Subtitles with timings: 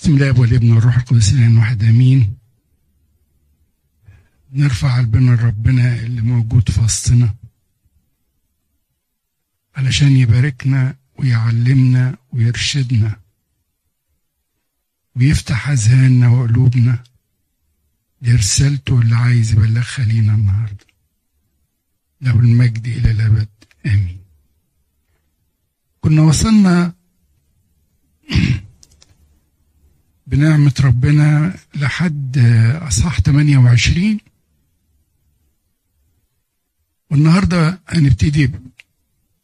[0.00, 2.36] بسم الله والابن والروح القدس الان واحد آمين.
[4.52, 7.34] نرفع قلبنا لربنا اللي موجود في وسطنا
[9.76, 13.20] علشان يباركنا ويعلمنا ويرشدنا
[15.16, 17.02] ويفتح أذهاننا وقلوبنا
[18.22, 20.86] لرسالته اللي عايز يبلغها لينا النهارده.
[22.20, 23.48] له المجد إلى الأبد
[23.86, 24.20] آمين.
[26.00, 26.92] كنا وصلنا
[30.30, 32.38] بنعمة ربنا لحد
[32.82, 34.18] أصحاح 28
[37.10, 38.50] والنهاردة هنبتدي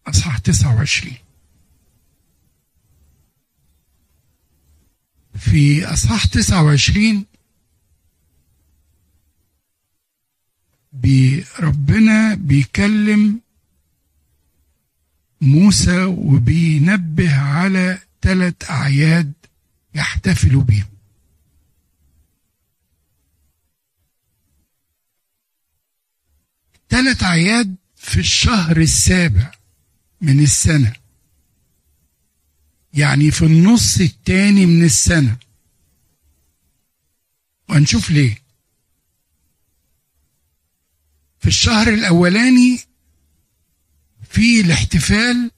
[0.06, 1.14] بأصحاح 29
[5.38, 7.24] في أصحاح 29
[11.60, 13.40] ربنا بيكلم
[15.40, 19.32] موسى وبينبه على ثلاث أعياد
[19.96, 20.96] يحتفلوا بيهم
[26.88, 29.50] ثلاث أعياد في الشهر السابع
[30.20, 30.92] من السنة.
[32.94, 35.36] يعني في النص الثاني من السنة.
[37.68, 38.42] وهنشوف ليه.
[41.38, 42.80] في الشهر الأولاني
[44.30, 45.50] في الاحتفال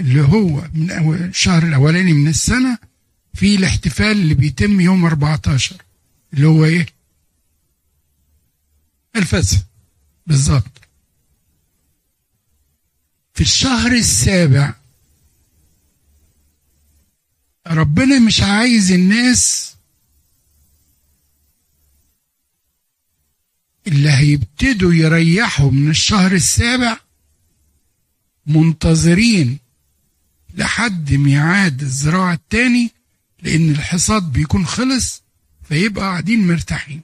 [0.00, 0.90] اللي هو من
[1.28, 2.78] الشهر الأولاني من السنة
[3.34, 5.76] في الاحتفال اللي بيتم يوم 14
[6.34, 6.86] اللي هو إيه؟
[9.16, 9.58] الفسح
[10.26, 10.70] بالظبط.
[13.34, 14.74] في الشهر السابع
[17.66, 19.74] ربنا مش عايز الناس
[23.86, 27.00] اللي هيبتدوا يريحوا من الشهر السابع
[28.46, 29.58] منتظرين
[30.54, 32.90] لحد ميعاد الزراعة التاني
[33.42, 35.22] لأن الحصاد بيكون خلص
[35.62, 37.02] فيبقى قاعدين مرتاحين.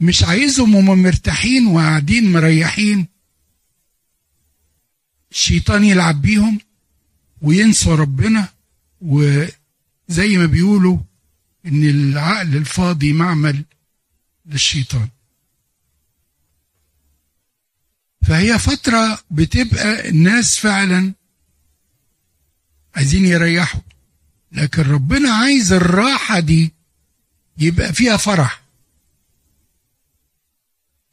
[0.00, 3.06] مش عايزهم هم مرتاحين وقاعدين مريحين.
[5.30, 6.60] الشيطان يلعب بيهم
[7.42, 8.48] وينسوا ربنا
[9.00, 10.98] وزي ما بيقولوا
[11.66, 13.64] إن العقل الفاضي معمل
[14.46, 15.08] للشيطان.
[18.26, 21.12] فهي فترة بتبقى الناس فعلا
[22.96, 23.80] عايزين يريحوا.
[24.54, 26.72] لكن ربنا عايز الراحة دي
[27.58, 28.62] يبقى فيها فرح.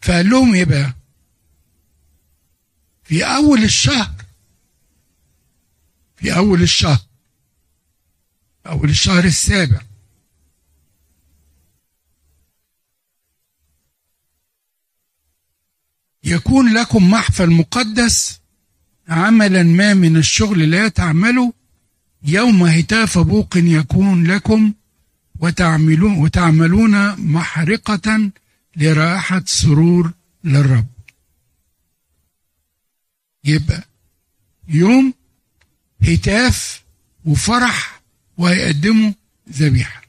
[0.02, 0.94] فقال لهم إيه بقى
[3.04, 4.16] في أول الشهر
[6.16, 7.00] في أول الشهر
[8.68, 9.82] أول الشهر السابع.
[16.24, 18.40] يكون لكم محفل مقدس
[19.08, 21.52] عملا ما من الشغل لا تعملوا
[22.24, 24.74] يوم هتاف بوق يكون لكم
[25.40, 28.32] وتعملون, وتعملون محرقة
[28.76, 30.88] لرائحة سرور للرب.
[33.44, 33.84] يبقى
[34.68, 35.14] يوم
[36.02, 36.84] هتاف
[37.26, 38.02] وفرح
[38.38, 39.12] وهيقدموا
[39.50, 40.02] ذبيحة.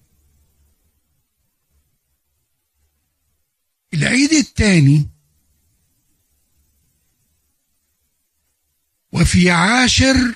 [3.94, 5.08] العيد الثاني
[9.12, 10.34] وفي عاشر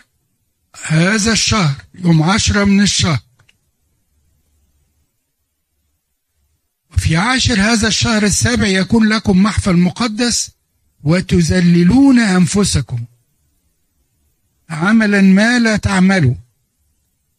[0.82, 3.18] هذا الشهر يوم عشرة من الشهر.
[6.96, 10.50] في عاشر هذا الشهر السابع يكون لكم محفل مقدس
[11.02, 13.04] وتذللون أنفسكم.
[14.70, 16.34] عملا ما لا تعملوا.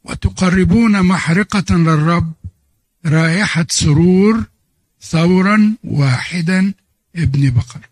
[0.04, 2.34] وتقربون محرقة للرب
[3.06, 4.44] رائحة سرور
[5.02, 6.74] ثورا واحدا
[7.16, 7.90] ابن بقر.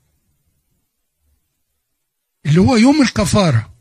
[2.45, 3.74] اللي هو يوم الكفارة.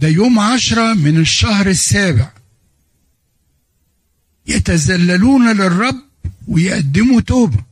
[0.00, 2.32] ده يوم عشرة من الشهر السابع.
[4.46, 6.02] يتذللون للرب
[6.48, 7.64] ويقدموا توبة.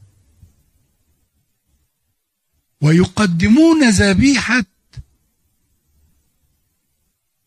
[2.80, 4.64] ويقدمون ذبيحة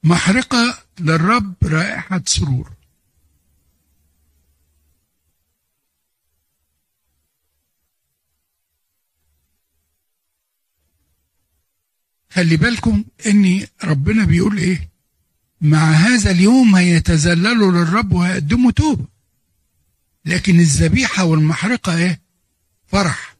[0.03, 2.71] محرقة للرب رائحة سرور.
[12.31, 14.89] خلي بالكم ان ربنا بيقول إيه؟
[15.61, 19.05] مع هذا اليوم هيتذللوا للرب وهيقدموا توبة.
[20.25, 22.21] لكن الذبيحة والمحرقة إيه؟
[22.87, 23.35] فرح.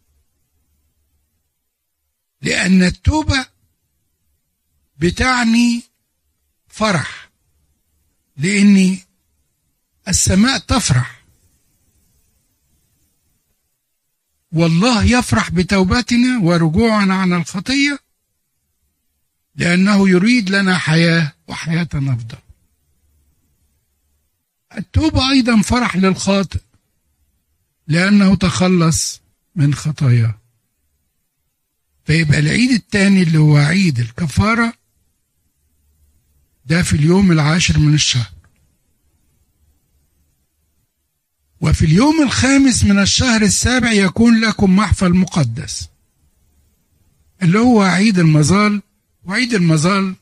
[2.42, 3.46] لأن التوبة
[4.98, 5.84] بتعني
[6.68, 7.30] فرح.
[8.38, 8.98] لأن
[10.08, 11.26] السماء تفرح.
[14.52, 18.00] والله يفرح بتوبتنا ورجوعنا عن الخطية.
[19.56, 22.38] لأنه يريد لنا حياة وحياة أفضل.
[24.78, 26.60] التوبة أيضا فرح للخاطئ
[27.88, 29.22] لأنه تخلص
[29.56, 30.36] من خطاياه.
[32.06, 34.74] فيبقى العيد الثاني اللي هو عيد الكفارة
[36.66, 38.32] ده في اليوم العاشر من الشهر.
[41.62, 45.90] وفي اليوم الخامس من الشهر السابع يكون لكم محفل مقدس
[47.44, 48.82] اللي هو عيد المظال
[49.26, 50.16] وعيد المظال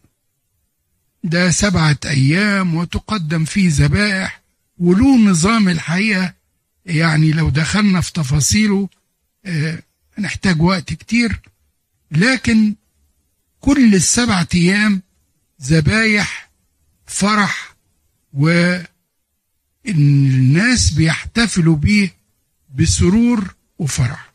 [1.23, 4.41] ده سبعة أيام وتقدم فيه ذبائح
[4.77, 6.33] وله نظام الحقيقة
[6.85, 8.89] يعني لو دخلنا في تفاصيله
[9.45, 9.79] آه،
[10.19, 11.39] نحتاج وقت كتير.
[12.11, 12.75] لكن
[13.59, 15.01] كل السبعة أيام
[15.63, 16.49] ذبايح
[17.05, 17.75] فرح
[19.85, 22.15] والناس بيحتفلوا بيه
[22.75, 24.28] بسرور وفرح.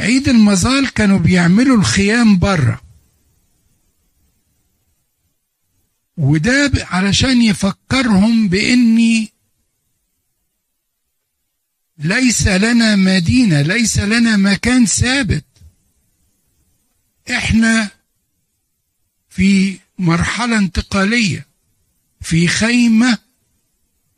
[0.00, 2.80] عيد المظال كانوا بيعملوا الخيام بره
[6.16, 9.32] وده علشان يفكرهم بإني
[11.98, 15.44] ليس لنا مدينة ليس لنا مكان ثابت.
[17.30, 17.90] إحنا
[19.28, 21.46] في مرحلة انتقالية
[22.20, 23.18] في خيمة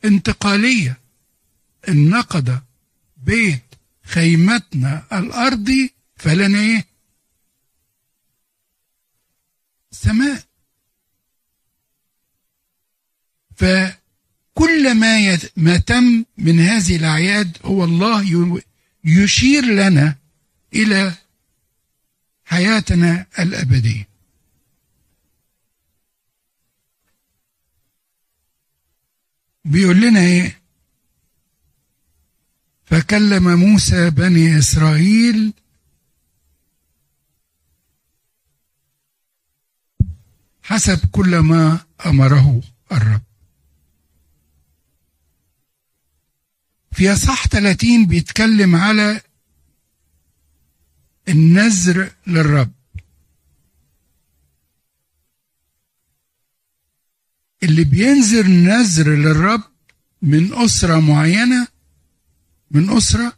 [0.05, 0.99] انتقالية.
[1.88, 2.61] النقد
[3.17, 3.72] بيت
[4.05, 6.87] خيمتنا الأرضي فلنا إيه؟
[9.91, 10.43] سماء.
[13.57, 15.59] فكل ما يت...
[15.59, 18.61] ما تم من هذه الأعياد هو الله
[19.05, 20.17] يشير لنا
[20.75, 21.15] إلى
[22.45, 24.09] حياتنا الأبدية.
[29.65, 30.62] بيقول لنا إيه؟
[32.93, 35.53] فكلم موسى بني إسرائيل.
[40.62, 42.62] حسب كل ما أمره
[42.93, 43.23] الرب.
[46.93, 49.21] في اصح 30 بيتكلم على
[51.29, 52.73] النذر للرب.
[57.62, 59.62] اللي بينذر نذر للرب
[60.23, 61.72] من أسرة معينة
[62.73, 63.37] من أسرة.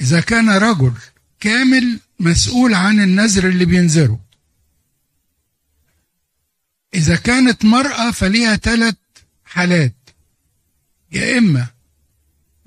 [0.00, 0.92] إذا كان رجل
[1.40, 4.20] كامل مسؤول عن النذر اللي بينذره.
[6.94, 8.96] إذا كانت مرأة فليها ثلاث
[9.44, 9.94] حالات.
[11.12, 11.66] يا إما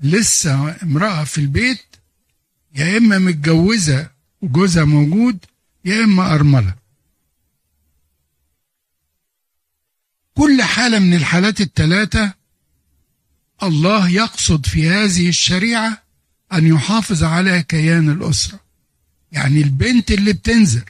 [0.00, 1.84] لسه امرأة في البيت
[2.74, 4.10] يا إما متجوزة
[4.42, 5.38] وجوزها موجود
[5.84, 6.74] يا إما أرملة.
[10.34, 12.37] كل حالة من الحالات الثلاثة
[13.62, 16.02] الله يقصد في هذه الشريعة
[16.52, 18.60] أن يحافظ على كيان الأسرة.
[19.32, 20.84] يعني البنت اللي بتنزل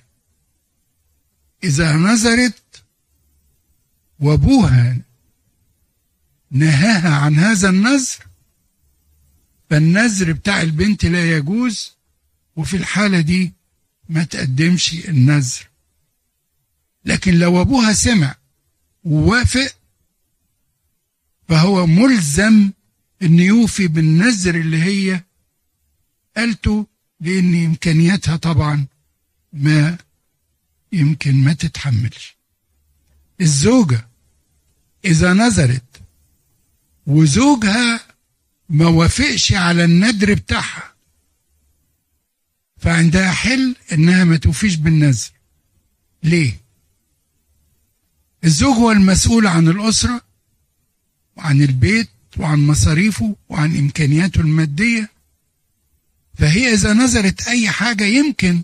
[1.64, 2.62] إذا نزرت
[4.20, 4.98] وأبوها
[6.50, 8.26] نهاها عن هذا النذر
[9.70, 11.92] فالنذر بتاع البنت لا يجوز
[12.56, 13.52] وفي الحالة دي
[14.08, 15.68] ما تقدمش النذر.
[17.04, 18.34] لكن لو أبوها سمع
[19.04, 19.74] ووافق
[21.48, 22.70] فهو ملزم
[23.22, 25.22] أن يوفي بالنذر اللي هي
[26.36, 26.86] قالته
[27.20, 28.86] لأن إمكانياتها طبعا
[29.52, 29.98] ما
[30.92, 32.36] يمكن ما تتحملش.
[33.40, 34.08] الزوجة
[35.04, 36.02] إذا نذرت
[37.06, 38.00] وزوجها
[38.68, 40.94] ما وافقش على الندر بتاعها
[42.76, 45.30] فعندها حل إنها ما توفيش بالنذر.
[46.22, 46.60] ليه؟
[48.44, 50.27] الزوج هو المسؤول عن الأسرة
[51.38, 55.10] وعن البيت وعن مصاريفه وعن إمكانياته المادية.
[56.34, 58.62] فهي إذا نظرت أي حاجة يمكن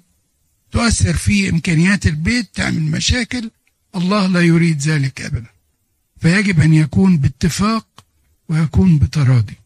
[0.73, 3.51] تؤثر في إمكانيات البيت تعمل مشاكل
[3.97, 5.51] الله لا يريد ذلك ابدا.
[6.21, 7.87] فيجب أن يكون باتفاق
[8.49, 9.57] ويكون بتراضي.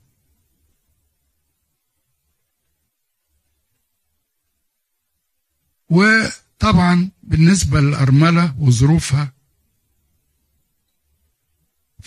[5.91, 9.33] وطبعا بالنسبة للأرملة وظروفها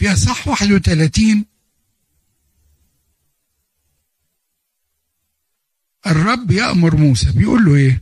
[0.02, 1.46] في أصح 31
[6.08, 8.02] الرب يأمر موسى بيقول له إيه؟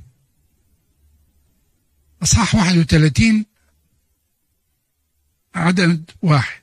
[2.24, 3.46] أصح 31
[5.56, 6.62] عدد واحد.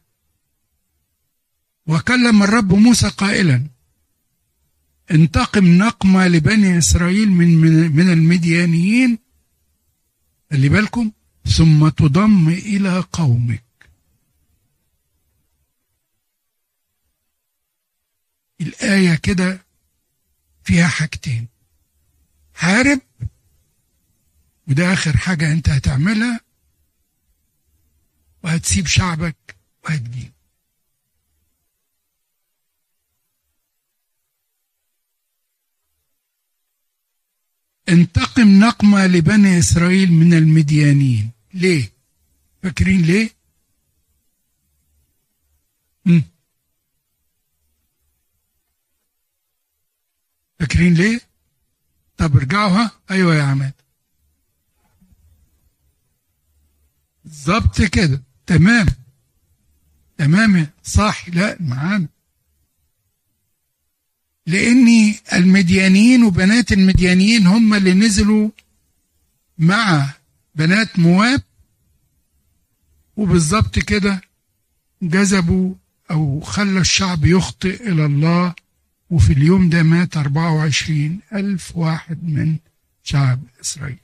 [1.87, 3.67] وكلم الرب موسى قائلا
[5.11, 9.19] انتقم نقمة لبني إسرائيل من, من, من المديانيين.
[10.51, 11.11] خلي بالكم
[11.57, 13.66] ثم تضم إلى قومك.
[18.61, 19.67] الآية كده
[20.65, 21.49] فيها حاجتين.
[22.55, 23.01] حارب
[24.69, 26.41] وده آخر حاجة أنت هتعملها
[28.45, 30.33] هتسيب شعبك وهتجيب.
[37.89, 41.31] انتقم نقمة لبني إسرائيل من المديانين.
[41.55, 41.93] ليه؟
[42.63, 43.31] فاكرين ليه؟
[46.05, 46.21] م.
[50.59, 51.21] فاكرين ليه؟
[52.17, 53.73] طب ارجعوا ها أيوه يا عماد.
[57.25, 58.23] بالظبط كده.
[58.47, 58.87] تمام.
[60.19, 61.29] تمام صح.
[61.29, 62.09] لا معانا.
[64.47, 68.51] لأن المديانيين وبنات المديانيين هم اللي نزلوا
[69.59, 70.11] مع
[70.55, 71.43] بنات مواب
[73.17, 74.21] وبالظبط كده
[75.03, 75.75] جذبوا
[76.11, 78.55] أو خلى الشعب يخطئ إلى الله
[79.11, 82.57] وفي اليوم ده مات 24 ألف واحد من
[83.03, 83.99] شعب إسرائيل.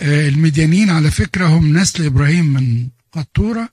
[0.00, 3.68] آه، المديانين على فكرة هم نسل إبراهيم من قطورة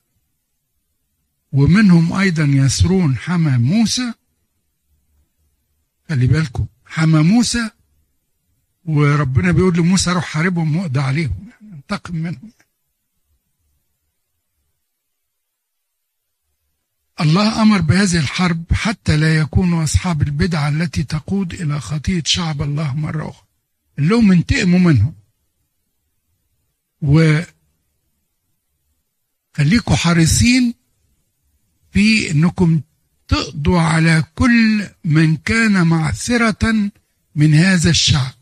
[1.52, 4.12] ومنهم أيضا يسرون حما موسى.
[6.08, 7.70] خلي بالكم حما موسى
[8.84, 12.50] وربنا بيقول لموسى روح حاربهم واقضى عليهم يعني انتقم منهم.
[17.22, 22.94] الله أمر بهذه الحرب حتى لا يكونوا أصحاب البدعة التي تقود إلى خطية شعب الله
[22.94, 23.46] مرة أخرى.
[23.98, 25.14] اللي هم انتقموا منهم.
[27.02, 27.46] وخليكوا
[29.96, 30.74] حريصين
[31.92, 32.80] في إنكم
[33.28, 36.90] تقضوا على كل من كان معثرة
[37.34, 38.34] من هذا الشعب.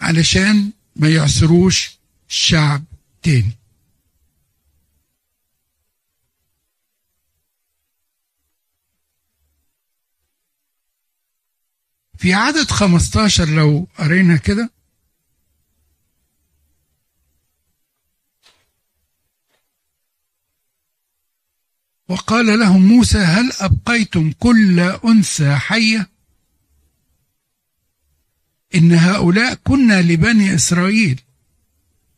[0.00, 2.84] علشان ما يعثروش الشعب
[3.22, 3.57] تاني.
[12.18, 14.70] في عدد 15 لو قرينا كده.
[22.08, 26.08] وقال لهم موسى هل أبقيتم كل أنثى حية؟
[28.74, 31.20] إن هؤلاء كنا لبني إسرائيل.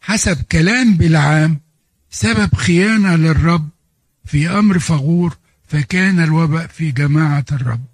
[0.00, 1.60] حسب كلام بالعام
[2.10, 3.68] سبب خيانة للرب
[4.24, 5.36] في أمر فغور
[5.68, 7.84] فكان الوباء في جماعة الرب.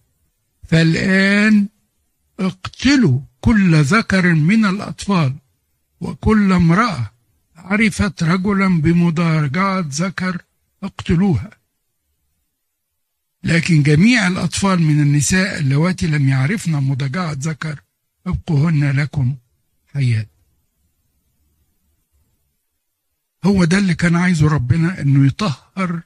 [0.68, 1.68] فالآن
[2.40, 5.34] اقتلوا كل ذكر من الأطفال
[6.00, 7.10] وكل امرأة
[7.56, 10.42] عرفت رجلا بمضارجات ذكر
[10.82, 11.50] اقتلوها.
[13.44, 17.80] لكن جميع الأطفال من النساء اللواتي لم يعرفن مضاجعة ذكر
[18.26, 19.36] ابقوهن لكم
[19.94, 20.28] حيات
[23.44, 26.00] هو ده اللي كان عايزه ربنا إنه يطهر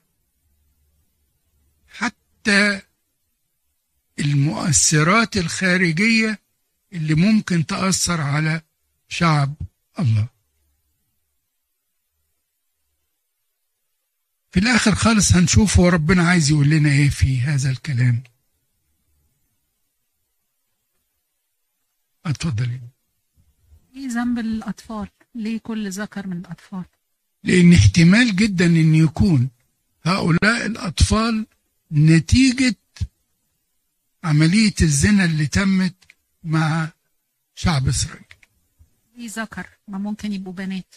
[1.89, 2.81] حتى
[4.21, 6.39] المؤثرات الخارجية
[6.93, 8.63] اللي ممكن تأثر على
[9.09, 9.55] شعب
[9.99, 10.29] الله.
[14.51, 18.23] في الآخر خالص هنشوف هو ربنا عايز يقول لنا إيه في هذا الكلام.
[22.27, 22.81] اتفضلي.
[23.97, 26.85] إيه ذنب الأطفال؟ ليه كل ذكر من الأطفال؟
[27.45, 29.51] لأن احتمال جدا أن يكون
[30.05, 31.47] هؤلاء الأطفال
[31.93, 32.77] نتيجة
[34.25, 35.95] عملية الزنا اللي تمت
[36.45, 36.89] مع
[37.55, 38.25] شعب إسرائيل.
[39.17, 40.95] ليه ذكر ما ممكن يبقوا بنات.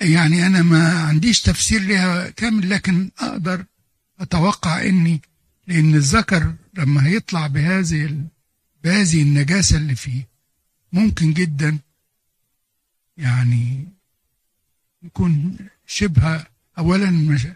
[0.00, 3.64] يعني أنا ما عنديش تفسير لها كامل لكن أقدر
[4.20, 5.20] أتوقع إني
[5.66, 8.24] لأن الذكر لما هيطلع بهذه
[8.84, 10.28] بهذه النجاسة اللي فيه
[10.92, 11.78] ممكن جدا
[13.16, 13.88] يعني
[15.02, 16.46] يكون شبه
[16.78, 17.46] أولا مش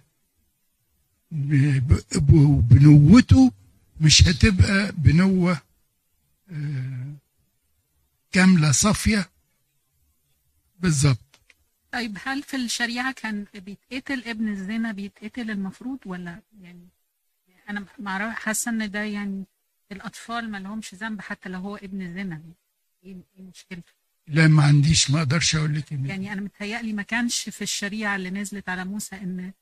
[2.70, 3.52] بنوته
[4.00, 5.60] مش هتبقى بنوة
[6.52, 7.14] آه،
[8.32, 9.30] كاملة صافية.
[10.78, 11.40] بالظبط.
[11.92, 16.88] طيب هل في الشريعة كان بيتقتل ابن الزنا بيتقتل المفروض ولا يعني؟
[17.68, 19.44] أنا حاسة إن ده يعني
[19.92, 22.42] الأطفال ما لهمش ذنب حتى لو هو ابن الزنا.
[23.04, 23.92] إيه مشكلته؟
[24.26, 28.30] لا ما عنديش ما أقدرش أقول لك يعني أنا متهيألي ما كانش في الشريعة اللي
[28.30, 29.52] نزلت على موسى إن,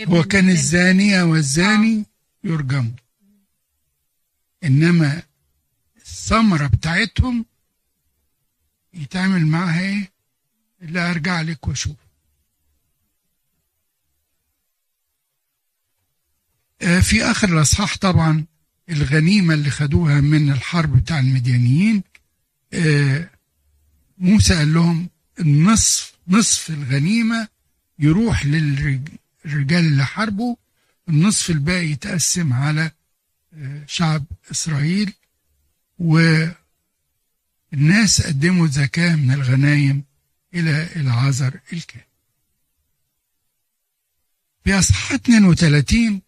[0.00, 2.04] إن هو كان الزانية والزاني آه.
[2.48, 2.92] يرجموا
[4.64, 5.22] إنما
[5.96, 7.44] الثمرة بتاعتهم
[8.94, 10.12] يتعمل معاها إيه؟
[10.80, 11.96] لا أرجع لك وأشوف.
[16.82, 18.44] آه، في آخر الأصحاح طبعا
[18.88, 22.02] الغنيمة اللي خدوها من الحرب بتاع المديانيين
[22.72, 23.30] آه،
[24.18, 25.08] موسى قال لهم
[25.40, 27.48] النصف نصف الغنيمة
[27.98, 28.46] يروح
[29.46, 30.56] الرجال اللي حاربوا
[31.08, 32.90] النصف الباقي يتقسم على
[33.54, 35.12] آه، شعب إسرائيل
[35.98, 36.56] والناس
[38.26, 40.04] قدموا زكاة من الغنايم
[40.54, 42.04] إلى العذر الكاهن
[44.64, 46.22] في أصحاح 32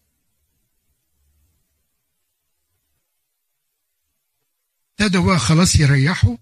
[5.01, 6.37] ابتدوا بقى خلاص يريحوا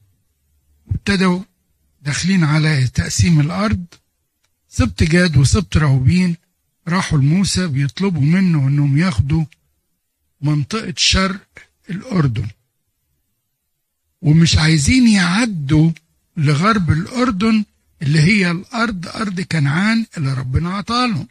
[0.90, 1.42] ابتدوا
[2.02, 3.84] داخلين على تقسيم الأرض
[4.68, 6.36] سبط جاد وسبط راوبين
[6.88, 9.44] راحوا لموسى بيطلبوا منه انهم ياخدوا
[10.40, 11.46] منطقة شرق
[11.90, 12.48] الأردن.
[14.22, 15.90] ومش عايزين يعدوا
[16.36, 17.64] لغرب الأردن
[18.02, 21.28] اللي هي الأرض أرض كنعان اللي ربنا عطالهم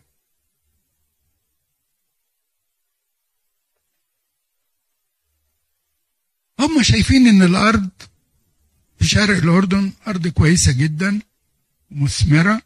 [6.60, 7.90] هم شايفين إن الأرض
[9.00, 11.20] في شرق الأردن أرض كويسة جدا
[11.92, 12.62] مثمرة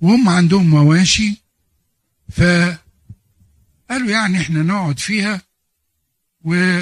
[0.00, 1.41] وهم عندهم مواشي
[2.32, 5.42] فقالوا يعني إحنا نقعد فيها
[6.44, 6.80] و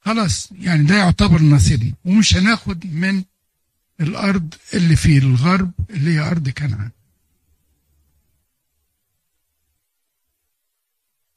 [0.00, 3.24] خلاص يعني ده يعتبر نصيبنا ومش هناخد من
[4.00, 6.90] الأرض اللي في الغرب اللي هي أرض كنعان.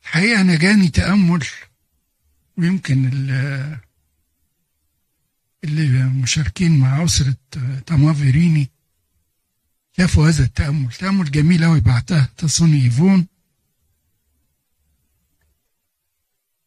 [0.04, 1.46] الحقيقة أنا جاني تأمل
[2.58, 3.28] ويمكن
[5.64, 7.36] اللي مشاركين مع أسرة
[7.86, 8.70] تامافيريني
[9.98, 10.92] شافوا هذا التأمل.
[10.92, 13.28] تأمل جميل أوي بعتها تصوني إيفون.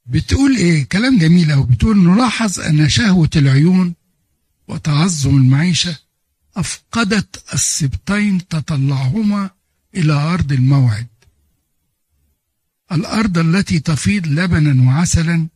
[0.06, 1.66] بتقول إيه؟ كلام جميل أوي.
[1.66, 3.94] بتقول نلاحظ أن شهوة العيون
[4.68, 5.98] وتعظم المعيشة
[6.56, 9.50] أفقدت السبطين تطلعهما
[9.94, 11.06] إلى أرض الموعد.
[12.92, 15.48] الأرض التي تفيض لبنا وعسلا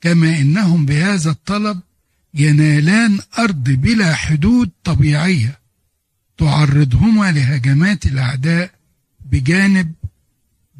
[0.00, 1.80] كما إنهم بهذا الطلب
[2.38, 5.58] ينالان أرض بلا حدود طبيعية.
[6.38, 8.70] تعرضهما لهجمات الأعداء
[9.30, 9.92] بجانب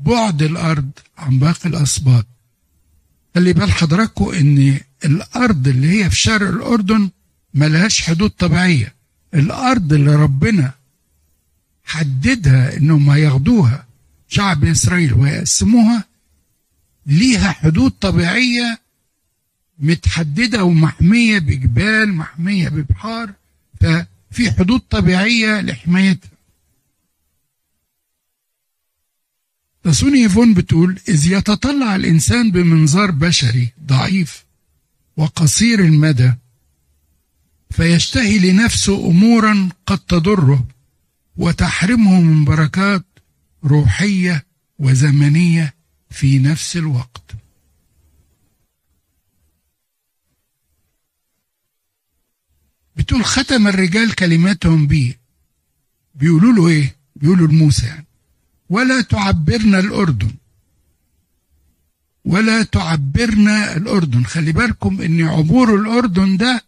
[0.04, 2.26] بعد الأرض عن باقي الأسباط.
[3.34, 7.10] خلي بال حضراتكم إن الأرض اللي هي في شرق الأردن
[7.54, 8.94] ملهاش حدود طبيعية.
[9.34, 10.72] الأرض اللي ربنا
[11.84, 13.86] حددها إنهم هياخدوها
[14.28, 16.04] شعب إسرائيل ويقسموها
[17.06, 18.78] ليها حدود طبيعية
[19.78, 23.32] متحددة ومحمية بجبال محمية ببحار
[23.80, 26.30] ففي حدود طبيعية لحمايتها.
[29.84, 34.44] تسوني يفون بتقول إذ يتطلع الإنسان بمنظار بشري ضعيف
[35.16, 36.32] وقصير المدى
[37.70, 40.66] فيشتهي لنفسه أمورا قد تضره
[41.36, 43.04] وتحرمه من بركات
[43.64, 44.44] روحية
[44.78, 45.74] وزمنية
[46.10, 47.34] في نفس الوقت.
[52.98, 55.18] بتقول ختم الرجال كلماتهم بيه.
[56.14, 58.06] بيقولوا له إيه؟ بيقولوا لموسى يعني.
[58.70, 60.30] ولا تعبرنا الأردن.
[62.24, 64.24] ولا تعبرنا الأردن.
[64.24, 66.64] خلي بالكم إن عبور الأردن ده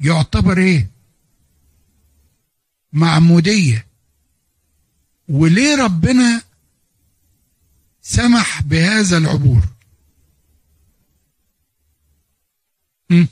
[0.00, 0.90] يعتبر إيه؟
[2.92, 3.86] معمودية.
[5.28, 6.42] وليه ربنا
[8.02, 9.62] سمح بهذا العبور؟
[13.10, 13.26] م?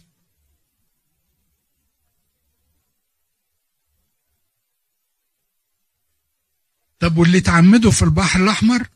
[7.01, 8.87] طب واللي اتعمدوا في البحر الأحمر؟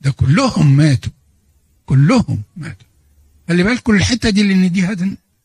[0.00, 1.12] ده كلهم ماتوا.
[1.86, 2.86] كلهم ماتوا.
[3.48, 4.86] خلي بالكم الحتة دي لأن دي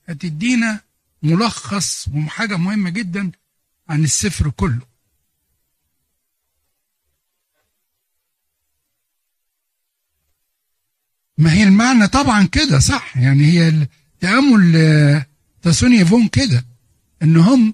[0.09, 0.81] هتدينا
[1.23, 3.31] ملخص وحاجة مهمة جدا
[3.89, 4.81] عن السفر كله.
[11.37, 13.87] ما هي المعنى طبعا كده صح؟ يعني هي
[14.19, 15.25] تأمل
[15.61, 16.65] تسوني فون كده
[17.23, 17.73] إن هم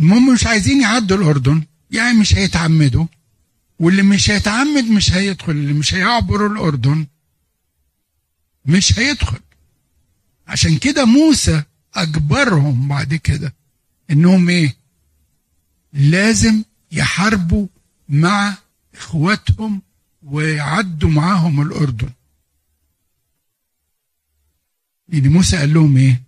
[0.00, 1.62] هم مش عايزين يعدوا الأردن.
[1.90, 3.06] يعني مش هيتعمدوا.
[3.78, 5.52] واللي مش هيتعمد مش هيدخل.
[5.52, 7.06] اللي مش هيعبر الأردن
[8.66, 9.40] مش هيدخل.
[10.46, 11.62] عشان كده موسى
[11.94, 13.54] أجبرهم بعد كده
[14.10, 14.76] إنهم إيه؟
[15.92, 17.66] لازم يحاربوا
[18.08, 18.54] مع
[18.94, 19.82] إخواتهم
[20.22, 22.10] ويعدوا معاهم الأردن.
[25.08, 26.22] يعني موسى قال لهم إيه؟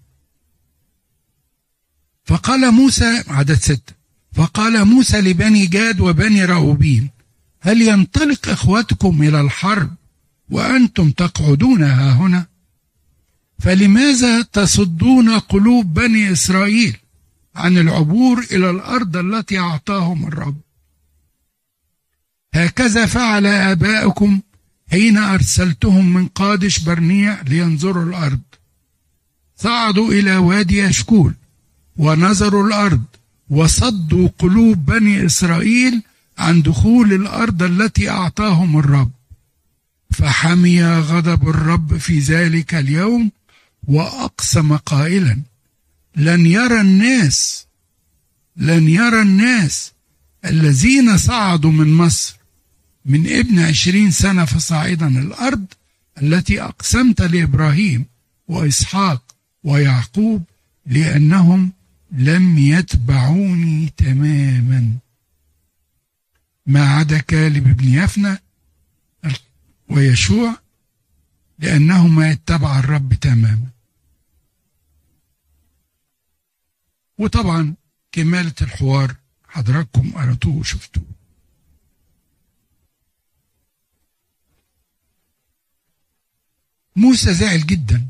[2.27, 3.95] فقال موسى عدد ستة
[4.35, 7.11] فقال موسى لبني جاد وبني راوبين
[7.61, 9.95] هل ينطلق إخوتكم إلى الحرب
[10.51, 12.47] وأنتم تقعدون ها هنا؟
[13.59, 16.97] فلماذا تصدون قلوب بني إسرائيل
[17.55, 20.61] عن العبور إلى الأرض التي أعطاهم الرب؟
[22.55, 24.41] هكذا فعل آباؤكم
[24.91, 28.41] حين أرسلتهم من قادش برنيع لينظروا الأرض.
[29.57, 31.35] صعدوا إلى وادي أشكول
[31.99, 33.03] ونظروا الأرض
[33.51, 36.03] وصدوا قلوب بني إسرائيل
[36.39, 39.11] عن دخول الأرض التي أعطاهم الرب.
[40.11, 43.31] فحمي غضب الرب في ذلك اليوم
[43.89, 45.39] وأقسم قائلا
[46.17, 47.67] لن يرى الناس
[48.57, 49.93] لن يرى الناس
[50.45, 52.37] الذين صعدوا من مصر
[53.05, 55.65] من ابن عشرين سنة فصاعدا الأرض
[56.23, 58.05] التي أقسمت لإبراهيم
[58.49, 59.23] وإسحاق
[59.65, 60.43] ويعقوب
[60.87, 61.73] لأنهم
[62.11, 64.99] لم يتبعوني تماما.
[66.67, 68.39] ما عدا كالب بن يفنى
[69.91, 70.57] ويشوع
[71.59, 73.67] لأنهما اتبع الرب تماما.
[77.19, 77.75] وطبعا
[78.13, 79.17] كمالة الحوار
[79.49, 81.05] حضراتكم قرأتوه وشفتوه
[86.97, 88.07] موسى زعل جدا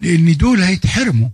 [0.00, 1.28] لأن دول هيتحرموا.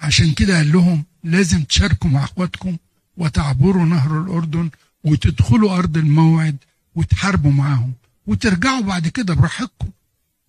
[0.00, 2.76] عشان كده قال لهم لازم تشاركوا مع اخواتكم
[3.16, 4.70] وتعبروا نهر الأردن
[5.04, 6.56] وتدخلوا أرض الموعد
[6.94, 7.92] وتحاربوا معاهم
[8.26, 9.90] وترجعوا بعد كده براحتكم.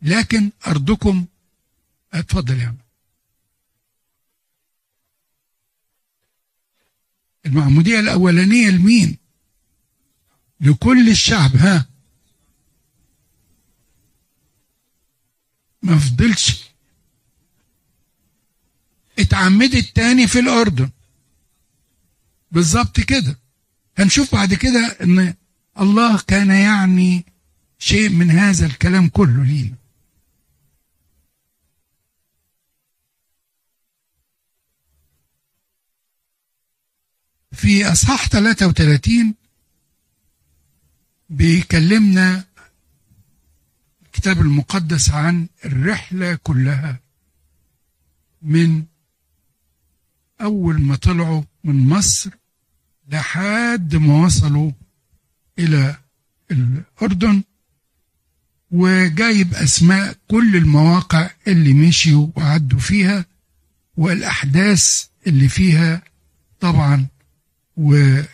[0.01, 1.25] لكن أرضكم
[2.13, 2.77] اتفضل يا عم.
[7.45, 9.17] المعمودية الأولانية لمين؟
[10.61, 11.85] لكل الشعب ها؟
[15.83, 16.68] ما فضلش.
[19.19, 20.89] اتعمدت تاني في الأردن.
[22.51, 23.39] بالظبط كده.
[23.97, 25.33] هنشوف بعد كده إن
[25.79, 27.25] الله كان يعني
[27.79, 29.75] شيء من هذا الكلام كله لينا.
[37.51, 39.35] في إصحاح 33
[41.29, 42.43] بيكلمنا
[44.05, 46.99] الكتاب المقدس عن الرحلة كلها
[48.41, 48.83] من
[50.41, 52.29] أول ما طلعوا من مصر
[53.11, 54.71] لحد ما وصلوا
[55.59, 55.97] إلى
[56.51, 57.43] الأردن
[58.71, 63.25] وجايب أسماء كل المواقع اللي مشيوا وعدوا فيها
[63.97, 66.01] والأحداث اللي فيها
[66.59, 67.07] طبعا.
[67.77, 68.27] ومثلا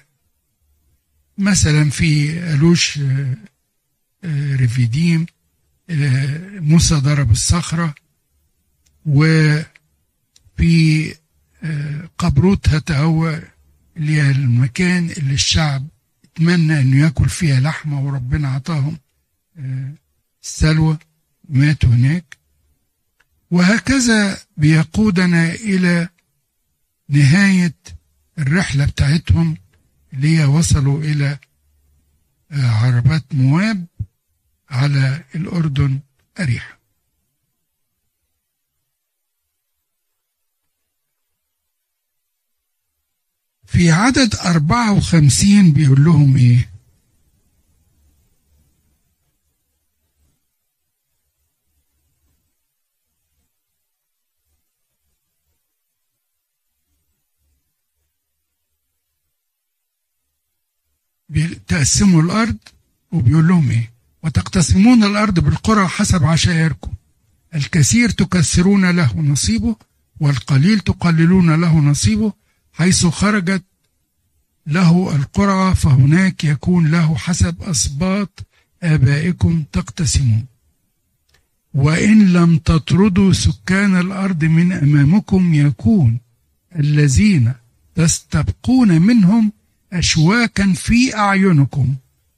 [1.92, 3.00] في ألوش
[4.56, 5.26] ريفيديم
[6.60, 7.96] موسى ضرب الصخرة
[9.06, 9.66] وفي
[12.18, 13.42] قبروت هتهوى
[13.98, 15.88] اللي هي المكان اللي الشعب
[16.24, 18.98] اتمنى إنه ياكل فيها لحمة وربنا عطاهم
[20.44, 20.98] السلوى
[21.50, 22.38] ماتوا هناك.
[23.52, 26.10] وهكذا بيقودنا إلى
[27.10, 27.74] نهاية
[28.40, 29.58] الرحلة بتاعتهم
[30.14, 31.38] اللي هي وصلوا إلى
[32.52, 33.86] عربات مواب
[34.70, 36.00] على الأردن
[36.40, 36.75] أريحة
[43.76, 46.70] في عدد أربعة وخمسين بيقول لهم إيه؟
[61.68, 62.58] تقسموا الأرض
[63.12, 63.92] وبيقول لهم إيه؟
[64.24, 66.94] وتقتسمون الأرض بالقرى حسب عشائركم.
[67.56, 69.76] الكثير تكسرون له نصيبه
[70.20, 72.45] والقليل تقللون له نصيبه
[72.78, 73.64] حيث خرجت
[74.68, 78.46] له القرعة فهناك يكون له حسب أسباط
[78.84, 80.46] آبائكم تقتسمون.
[81.74, 86.20] وإن لم تطردوا سكان الأرض من أمامكم يكون
[86.76, 87.54] الذين
[87.96, 89.52] تستبقون منهم
[89.94, 91.96] أشواكا في أعينكم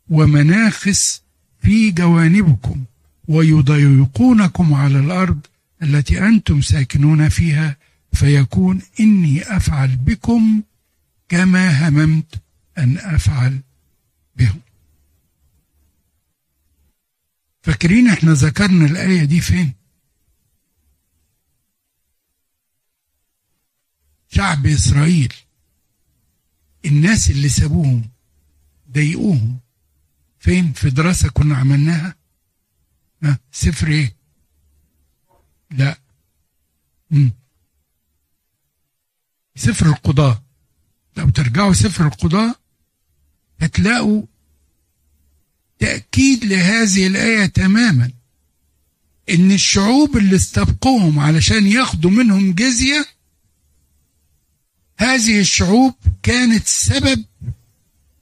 [0.09, 1.21] ومناخس
[1.61, 2.83] في جوانبكم
[3.27, 5.39] ويضيقونكم على الأرض
[5.83, 7.75] التي أنتم ساكنون فيها.
[8.19, 10.63] فيكون إني أفعل بكم
[11.29, 12.41] كما هممت
[12.77, 13.61] أن أفعل
[14.35, 14.61] بهم.
[17.61, 19.73] فاكرين إحنا ذكرنا الآية دي فين؟
[24.29, 25.33] شعب إسرائيل
[26.85, 28.09] الناس اللي سابوهم
[28.91, 29.59] ضايقوهم.
[30.39, 32.15] فين؟ في دراسة كنا عملناها.
[33.23, 34.15] ها؟ سفر إيه؟
[35.71, 35.97] لا.
[39.57, 40.41] سفر القضاء.
[41.17, 42.59] لو ترجعوا سفر القضاء
[43.59, 44.23] هتلاقوا
[45.79, 48.11] تأكيد لهذه الآية تماما.
[49.29, 53.05] إن الشعوب اللي استبقوهم علشان ياخدوا منهم جزية
[54.99, 55.93] هذه الشعوب
[56.23, 57.25] كانت سبب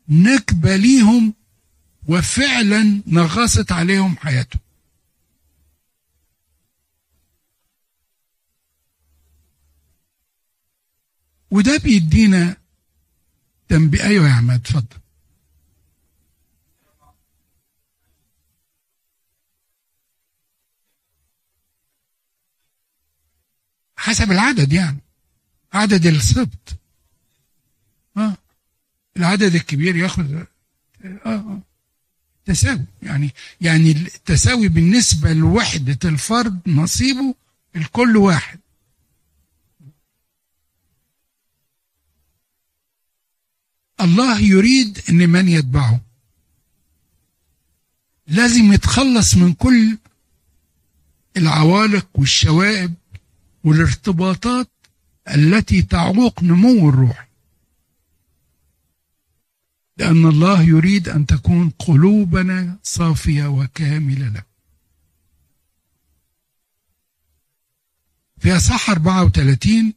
[0.10, 1.34] نكبة ليهم
[2.08, 4.65] وفعلا نغصت عليهم حياتهم.
[11.56, 12.58] وده بيدينا
[13.70, 14.04] تنبيه.
[14.04, 14.98] أيوه يا عماد اتفضل.
[23.98, 24.98] حسب العدد يعني
[25.74, 26.78] عدد السبط.
[28.18, 28.38] آه
[29.18, 30.48] العدد الكبير ياخد آه
[31.26, 31.62] آه
[32.46, 32.86] تساوي.
[33.04, 37.36] يعني يعني التساوي بالنسبة لوحدة الفرد نصيبه
[37.76, 38.60] الكل واحد.
[44.02, 46.02] الله يريد إن من يتبعه.
[48.28, 49.98] لازم يتخلص من كل
[51.38, 52.94] العوالق والشوائب
[53.64, 54.70] والارتباطات
[55.28, 57.28] التي تعوق نمو الروح.
[59.98, 64.44] لأن الله يريد أن تكون قلوبنا صافية وكاملة له
[68.40, 69.94] في أصحاح 34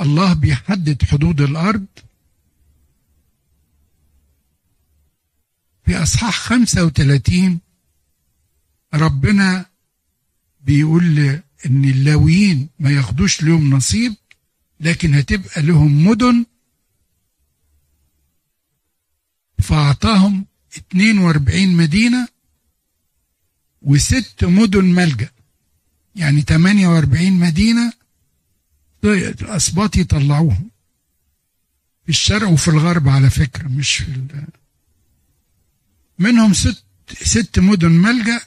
[0.00, 1.86] الله بيحدد حدود الأرض
[5.84, 7.60] في أصحاح 35
[8.94, 9.66] ربنا
[10.60, 11.18] بيقول
[11.66, 14.14] إن اللاويين ما ياخدوش لهم نصيب
[14.80, 16.44] لكن هتبقى لهم مدن
[19.58, 22.28] فأعطاهم 42 مدينة
[23.82, 25.30] وست مدن ملجأ
[26.16, 27.92] يعني 48 مدينة
[29.04, 30.70] الأسباط يطلعوهم
[32.04, 34.63] في الشرق وفي الغرب على فكرة مش في.
[36.18, 36.84] منهم ست
[37.22, 38.40] ست مدن ملجأ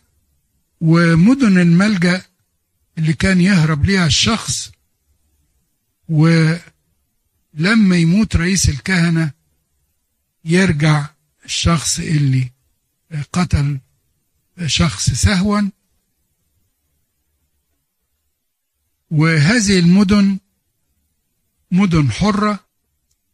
[0.81, 2.21] ومدن الملجأ
[2.97, 4.71] اللي كان يهرب ليها الشخص
[6.09, 9.31] ولما يموت رئيس الكهنة
[10.45, 11.09] يرجع
[11.45, 12.51] الشخص اللي
[13.33, 13.79] قتل
[14.65, 15.61] شخص سهوا.
[19.11, 20.39] وهذه المدن
[21.71, 22.65] مدن حرة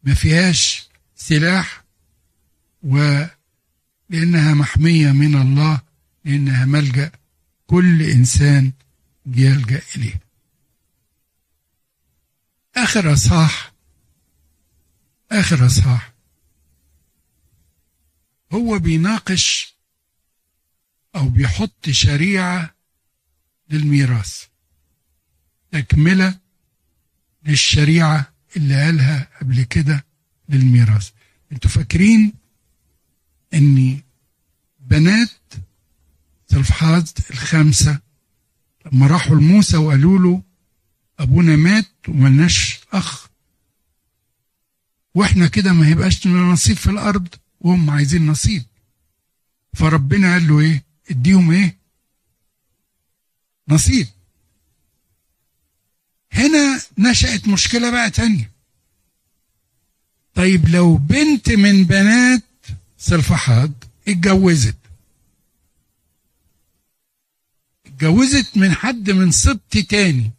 [0.02, 1.84] ما فيهاش سلاح
[4.14, 5.80] ولأنها محمية من الله
[6.24, 7.12] لأنها ملجأ
[7.66, 8.72] كل إنسان
[9.26, 10.20] يلجأ إليه
[12.76, 13.72] آخر أصحاح
[15.32, 16.14] آخر أصحاح.
[18.52, 19.74] هو بيناقش
[21.16, 22.74] أو بيحط شريعة
[23.70, 24.44] للميراث
[25.72, 26.38] تكملة
[27.44, 30.04] للشريعة اللي قالها قبل كده
[30.48, 31.10] للميراث.
[31.52, 32.32] أنتوا فاكرين
[33.54, 34.03] ان
[34.84, 35.28] بنات
[36.50, 37.98] سلفحاد الخمسة
[38.86, 40.42] لما راحوا لموسى وقالوا له
[41.18, 43.28] أبونا مات وملناش أخ.
[45.14, 47.28] وإحنا كده ما هيبقاش لنا نصيب في الأرض
[47.60, 48.64] وهم عايزين نصيب.
[49.74, 51.76] فربنا قال له إيه؟ إديهم إيه؟
[53.68, 54.06] نصيب.
[56.32, 58.52] هنا نشأت مشكلة بقى تانية.
[60.34, 62.42] طيب لو بنت من بنات
[62.98, 64.76] سلفحاد اتجوزت.
[67.86, 70.30] اتجوزت من حد من سبط تاني.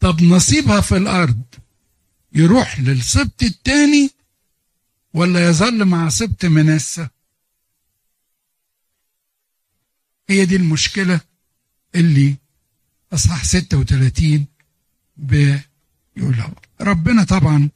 [0.00, 1.42] طب نصيبها في الأرض
[2.32, 4.10] يروح للسبط التاني
[5.14, 7.08] ولا يظل مع سبط منسى
[10.28, 11.20] هي دي المشكلة
[11.94, 12.36] اللي
[13.12, 14.46] أصحاح 36
[15.16, 16.54] بيقولها.
[16.80, 17.68] ربنا طبعا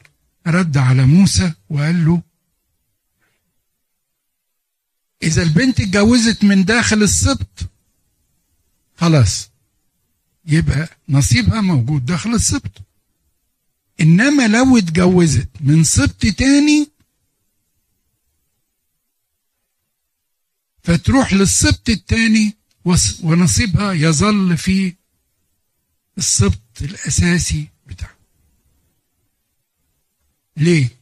[0.47, 2.23] رد على موسى وقال له
[5.23, 7.71] إذا البنت اتجوزت من داخل السبط
[8.97, 9.51] خلاص
[10.47, 12.83] يبقى نصيبها موجود داخل السبط
[14.01, 16.89] إنما لو اتجوزت من سبط تاني
[20.83, 22.57] فتروح للسبط التاني
[23.23, 24.95] ونصيبها يظل في
[26.19, 28.17] السبط الأساسي بتاعه
[30.57, 31.02] ليه؟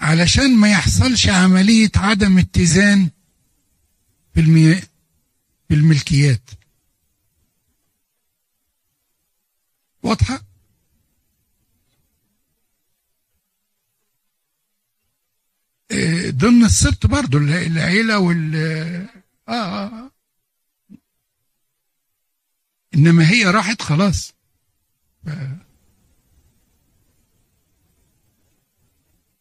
[0.00, 3.10] علشان ما يحصلش عملية عدم اتزان
[4.34, 4.74] في المي...
[5.68, 6.50] في الملكيات
[10.02, 10.42] واضحة؟
[16.30, 18.54] ضمن السبط برضو العيلة وال
[19.48, 20.10] آه, آه.
[22.94, 24.34] إنما هي راحت خلاص.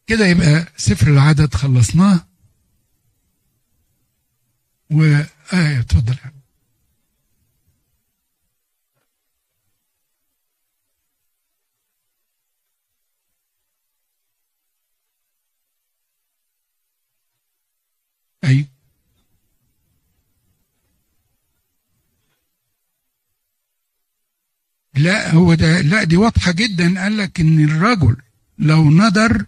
[0.10, 2.28] كده يبقى سفر العدد خلصناه.
[4.92, 5.04] و
[5.54, 6.16] آه اتفضل.
[6.26, 6.34] يا
[18.50, 18.66] أيوه
[24.96, 27.00] لا هو ده لا دي واضحة جدا.
[27.04, 28.18] قال لك إن الرجل
[28.58, 29.46] لو نظر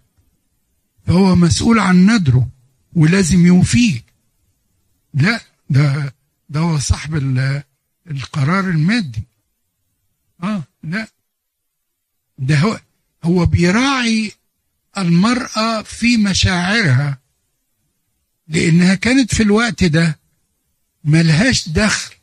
[1.12, 2.48] فهو مسؤول عن ندره
[2.94, 4.02] ولازم يوفيه.
[5.14, 6.14] لا ده
[6.50, 7.64] ده هو صاحب ال-
[8.12, 9.24] القرار المادي.
[10.44, 11.08] آه لا.
[12.38, 12.80] ده هو
[13.24, 14.32] هو بيراعي
[14.98, 17.18] المرأة في مشاعرها
[18.48, 20.20] لأنها كانت في الوقت ده
[21.04, 22.16] ملهاش دخل.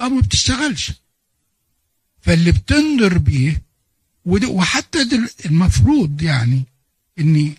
[0.00, 0.92] أو ما بتشتغلش.
[2.20, 3.62] فاللي بتنظر بيه
[4.26, 5.02] وحتى
[5.46, 6.64] المفروض يعني
[7.20, 7.54] إن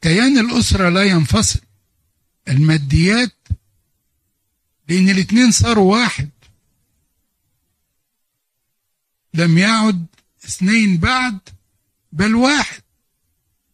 [0.00, 1.60] كيان الأسرة لا ينفصل.
[2.48, 3.36] الماديات
[4.88, 6.30] لأن الاتنين صاروا واحد.
[9.34, 10.06] لم يعد
[10.44, 11.38] اثنين بعد
[12.12, 12.82] بل واحد.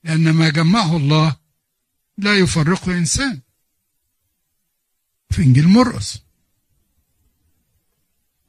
[0.05, 1.37] لأن ما جمعه الله
[2.18, 3.40] لا يفرقه إنسان.
[5.31, 6.18] في إنجيل مرقس.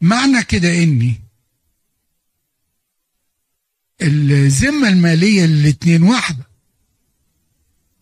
[0.01, 1.26] معنى كده إني
[4.01, 6.47] الذمة المالية للاتنين واحدة.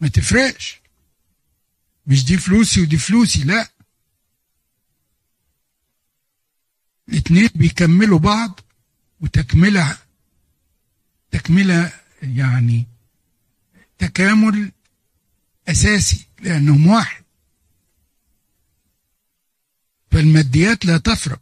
[0.01, 0.81] ما تفرقش.
[2.08, 3.69] مش دي فلوسي ودي فلوسي لا.
[7.10, 8.60] الاتنين بيكملوا بعض
[9.21, 9.97] وتكملة
[11.31, 12.86] تكملة يعني
[13.97, 14.71] تكامل
[15.67, 17.23] أساسي لأنهم واحد.
[20.12, 21.41] فالماديات لا تفرق.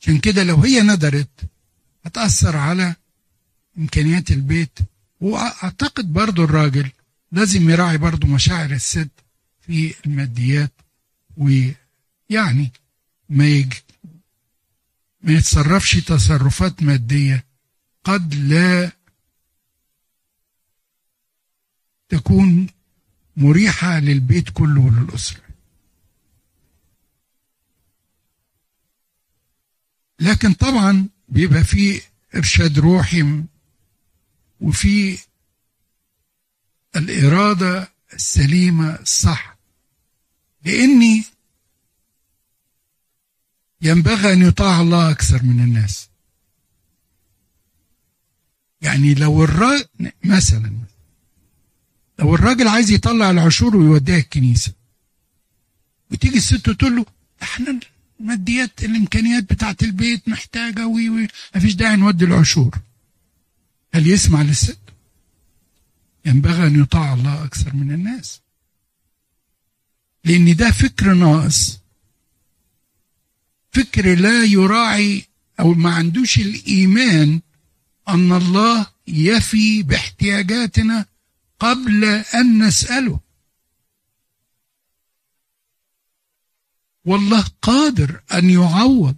[0.00, 1.50] عشان كده لو هي ندرت
[2.04, 2.94] هتأثر على
[3.78, 4.78] إمكانيات البيت.
[5.20, 6.90] وأعتقد برضو الراجل
[7.32, 9.10] لازم يراعي برضو مشاعر الست
[9.60, 10.72] في الماديات
[11.36, 12.72] ويعني
[13.28, 13.72] ما يج...
[15.22, 17.44] ما يتصرفش تصرفات مادية
[18.04, 18.92] قد لا
[22.08, 22.66] تكون
[23.36, 25.40] مريحة للبيت كله وللأسرة.
[30.20, 32.00] لكن طبعا بيبقى فيه
[32.34, 33.44] إرشاد روحي
[34.60, 35.18] وفي
[36.96, 39.56] الإرادة السليمة الصح.
[40.64, 41.24] لأني
[43.82, 46.08] ينبغي أن يطاع الله أكثر من الناس.
[48.82, 49.86] يعني لو الراجل
[50.24, 50.72] مثلا
[52.18, 54.72] لو الراجل عايز يطلع العشور ويوديها الكنيسة
[56.10, 57.06] وتيجي الست تقول له
[57.42, 57.80] إحنا
[58.20, 62.78] الماديات الإمكانيات بتاعت البيت محتاجة وي مفيش داعي نودي العشور.
[63.94, 64.78] هل يسمع للست؟
[66.24, 68.40] ينبغي أن يطاع الله أكثر من الناس.
[70.24, 71.78] لأن ده فكر ناقص.
[73.72, 75.24] فكر لا يراعي
[75.60, 77.40] أو ما عندوش الإيمان
[78.08, 81.06] أن الله يفي باحتياجاتنا
[81.60, 83.20] قبل أن نسأله.
[87.04, 89.16] والله قادر أن يعوض.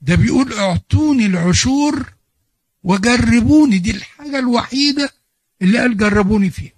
[0.00, 2.14] ده بيقول أعطوني العشور
[2.82, 3.78] وجربوني.
[3.78, 5.10] دي الحاجة الوحيدة
[5.62, 6.72] اللي قال جربوني فيها.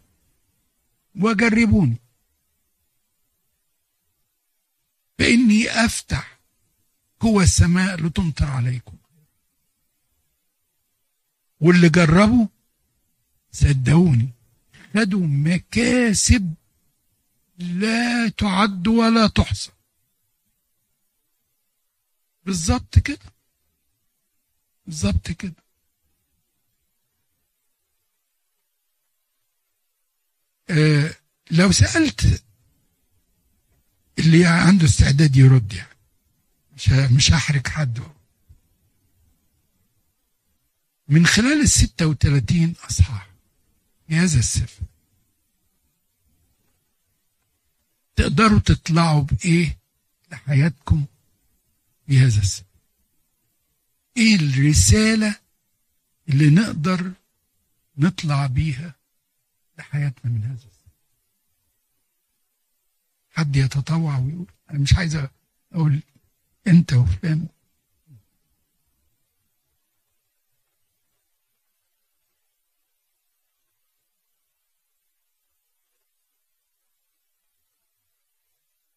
[1.17, 1.97] وجربوني.
[5.19, 6.39] فإني أفتح
[7.21, 8.97] قوى السماء لتمطر عليكم.
[11.61, 12.47] واللي جربوا
[13.53, 14.29] صدقوني.
[14.95, 16.55] خدوا مكاسب
[17.63, 19.71] لا تعد ولا تحصى.
[22.45, 23.33] بالظبط كده.
[24.87, 25.55] بالظبط كده.
[30.71, 31.15] آه
[31.51, 32.43] لو سألت
[34.19, 35.97] اللي عنده استعداد يرد يعني.
[36.77, 37.99] مش مش هحرج حد.
[41.09, 43.29] من خلال ال 36 أصحاح.
[44.09, 44.83] في هذا السفر
[48.23, 49.79] تقدروا تطلعوا بإيه؟
[50.33, 51.05] لحياتكم
[52.07, 52.65] في هذا السفر
[54.17, 55.37] إيه الرسالة
[56.29, 57.13] اللي نقدر
[57.97, 58.95] نطلع بيها
[59.79, 60.91] لحياتنا من هذا السفر
[63.31, 65.19] حد يتطوع ويقول أنا مش عايز
[65.73, 66.01] أقول
[66.67, 67.47] أنت وفلان.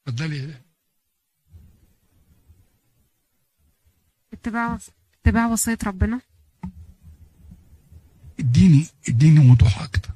[0.08, 0.62] اتفضلي.
[4.34, 4.78] اتباع
[5.22, 6.22] اتباع وصية ربنا.
[8.40, 10.10] اديني اديني وضوح أكتر.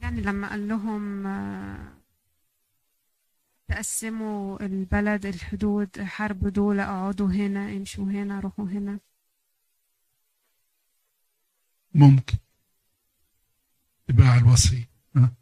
[0.00, 1.94] يعني لما قال لهم آه،
[3.68, 9.00] تقسموا البلد الحدود حاربوا دول اقعدوا هنا امشوا هنا روحوا هنا.
[11.94, 12.38] ممكن.
[14.08, 15.32] اتباع الوصية ها؟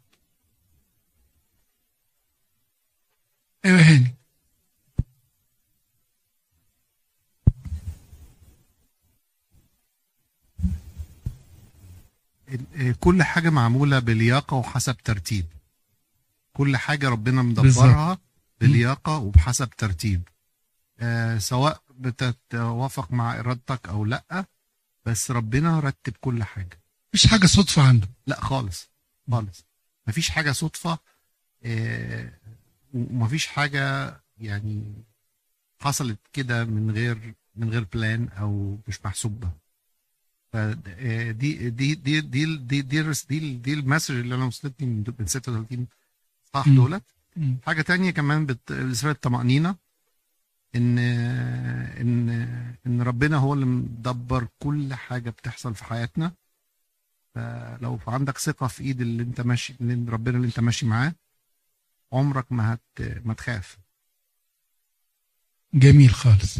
[3.65, 4.15] أيوه هاني.
[12.75, 15.45] آه، كل حاجة معمولة بلياقة وحسب ترتيب.
[16.53, 18.17] كل حاجة ربنا مدبرها
[18.61, 20.27] بلياقة وبحسب ترتيب.
[20.99, 24.45] آه سواء بتتوافق مع إرادتك أو لأ
[25.05, 26.81] بس ربنا رتب كل حاجة.
[27.13, 28.89] مفيش حاجة صدفة عنده لأ خالص
[29.31, 29.65] خالص.
[30.07, 30.97] مفيش حاجة صدفة
[31.63, 32.33] آه
[32.93, 34.93] ومفيش حاجة يعني
[35.79, 39.51] حصلت كده من غير من غير plan أو مش محسوبه
[40.53, 45.25] فدي دي دي دي دي دي دي, دي, ال message اللي أنا وصلتني من من
[45.25, 45.87] 36
[46.53, 46.69] صح.
[46.69, 47.03] دولت.
[47.65, 49.75] حاجة تانية كمان بالنسبة للطمانينه
[50.75, 52.29] إن إن
[52.87, 56.31] إن ربنا هو اللي مدبر كل حاجة بتحصل في حياتنا
[57.35, 61.13] فلو عندك ثقة في إيد اللي أنت ماشي اللي ربنا اللي أنت ماشي معاه
[62.13, 62.81] عمرك ما هت
[63.25, 63.77] ما تخاف.
[65.73, 66.59] جميل خالص.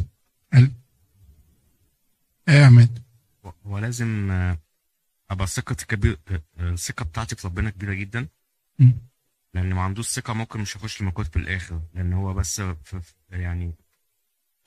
[2.49, 3.03] احمد
[3.65, 4.57] هو لازم آه،
[5.29, 8.27] أبقى ثقتي كبير آه، آه، الثقه بتاعتي في ربنا كبيرة جدا.
[8.79, 8.93] مم.
[9.53, 11.81] لأن ما عندوش ثقة ممكن مش هيخش الملكوت في الآخر.
[11.93, 13.01] لأن هو بس في
[13.31, 13.73] يعني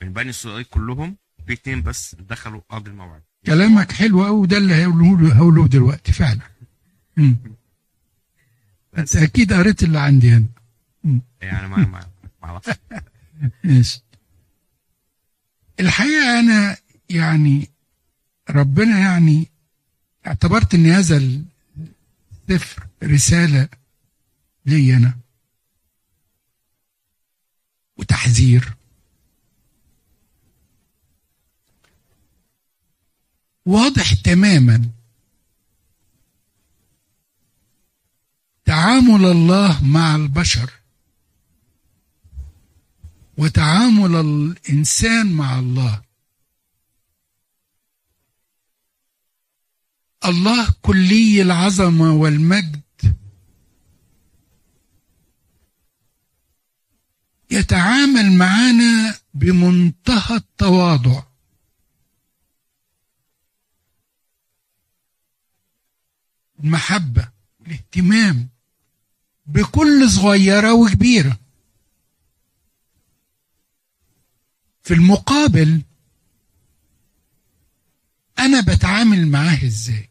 [0.01, 1.17] من بني إسرائيل كلهم
[1.47, 3.23] في اتنين بس دخلوا أرض الموعد.
[3.45, 6.41] كلامك حلو قوي وده اللي هقوله هقوله دلوقتي فعلا.
[8.97, 10.47] أنت أكيد قريت اللي عندي هنا.
[11.41, 12.07] يعني ما ما
[12.43, 12.61] ما
[13.63, 14.01] ماشي.
[15.79, 16.77] الحقيقة أنا
[17.09, 17.69] يعني
[18.49, 19.47] ربنا يعني
[20.27, 23.69] اعتبرت إن هذا السفر رسالة
[24.65, 25.17] لي أنا.
[27.97, 28.73] وتحذير.
[33.65, 34.89] واضح تماما.
[38.65, 40.71] تعامل الله مع البشر.
[43.37, 46.01] وتعامل الإنسان مع الله.
[50.25, 52.81] الله كلي العظمة والمجد.
[57.51, 61.23] يتعامل معنا بمنتهى التواضع.
[66.59, 67.29] المحبة
[67.67, 68.49] الاهتمام
[69.45, 71.46] بكل صغيرة وكبيرة.
[74.87, 75.81] في المقابل
[78.39, 80.09] أنا بتعامل معاه إزاي؟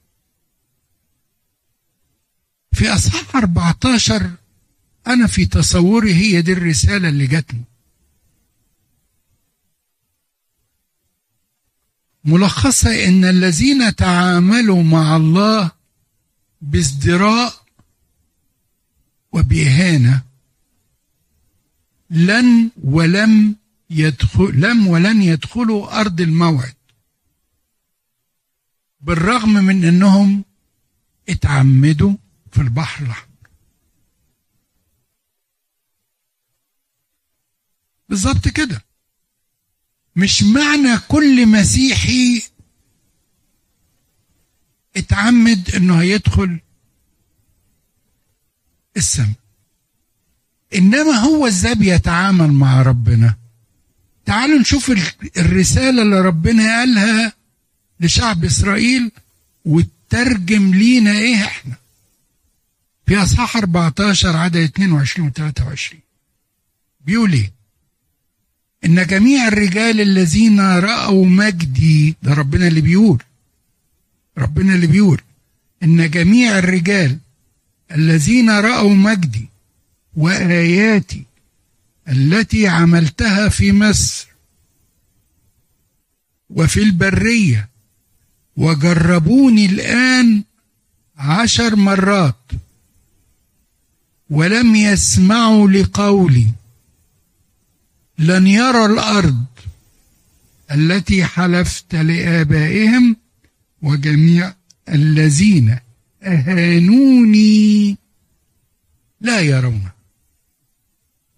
[2.73, 4.31] في أصحاح 14
[5.07, 7.65] أنا في تصوري هي دي الرسالة اللي جاتني.
[12.25, 15.71] ملخصها إن الذين تعاملوا مع الله
[16.61, 17.53] بازدراء
[19.33, 20.23] وبإهانة
[22.11, 23.57] لن ولم
[23.91, 26.75] يدخل لم ولن يدخلوا أرض الموعد.
[29.01, 30.45] بالرغم من أنهم
[31.29, 32.17] اتعمدوا
[32.53, 33.37] في البحر الأحمر.
[38.09, 38.85] بالظبط كده.
[40.17, 42.43] مش معنى كل مسيحي
[44.97, 46.61] اتعمد إنه هيدخل
[48.97, 49.35] السماء.
[50.75, 53.46] إنما هو إزاي بيتعامل مع ربنا.
[54.27, 55.03] تعالوا نشوف ال-
[55.39, 57.33] الرسالة اللي ربنا قالها
[58.01, 59.11] لشعب إسرائيل
[59.65, 61.75] وترجم لينا إيه إحنا.
[63.07, 66.01] في أصحاح 14 عدد 22 و 23
[67.07, 67.53] بيقول إيه؟
[68.85, 73.23] إن جميع الرجال الذين رأوا مجدي ده ربنا اللي بيقول.
[74.39, 75.21] ربنا اللي بيقول.
[75.83, 77.19] إن جميع الرجال
[77.93, 79.49] الذين رأوا مجدي
[80.17, 81.23] وآياتي
[82.09, 84.29] التي عملتها في مصر
[86.51, 87.69] وفي البرية
[88.57, 90.45] وجربوني الآن
[91.17, 92.53] عشر مرات
[94.31, 96.47] ولم يسمعوا لقولي.
[98.19, 99.45] لن يرى الأرض
[100.71, 103.17] التي حلفت لآبائهم
[103.83, 104.55] وجميع
[104.89, 105.79] الذين
[106.23, 107.97] أهانوني.
[109.21, 109.96] لا يرون.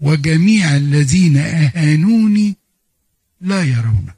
[0.00, 2.56] وجميع الذين أهانوني
[3.40, 4.12] لا يرون.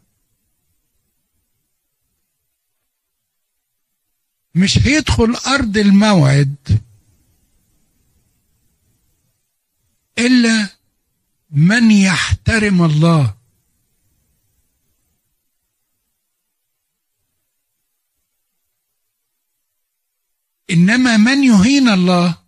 [4.55, 6.57] مش هيدخل أرض الموعد
[10.19, 10.69] إلا
[11.51, 13.37] من يحترم الله.
[20.71, 22.39] إنما من يهين الله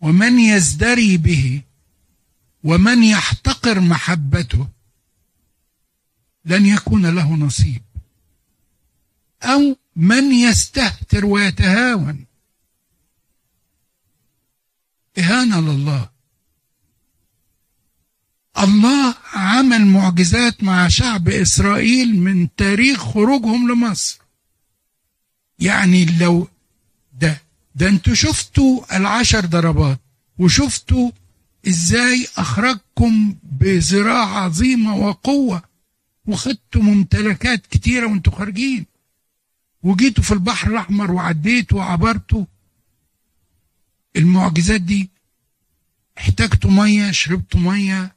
[0.00, 1.62] ومن يزدري به.
[2.64, 4.68] ومن يحتقر محبته
[6.44, 7.82] لن يكون له نصيب.
[9.42, 12.26] أو من يستهتر ويتهاون.
[15.18, 16.10] إهانة لله.
[18.58, 24.18] الله عمل معجزات مع شعب إسرائيل من تاريخ خروجهم لمصر.
[25.58, 26.48] يعني لو
[27.12, 27.42] ده
[27.74, 30.00] ده أنتوا شفتوا العشر ضربات
[30.38, 31.10] وشفتوا
[31.68, 35.62] إزاي أخرجكم بذراع عظيمة وقوة؟
[36.26, 38.86] وخدتوا ممتلكات كتيرة وانتوا خارجين.
[39.82, 42.44] وجيتوا في البحر الأحمر وعديتوا وعبرتوا.
[44.16, 45.10] المعجزات دي
[46.18, 48.16] احتاجتوا مية شربتوا مية.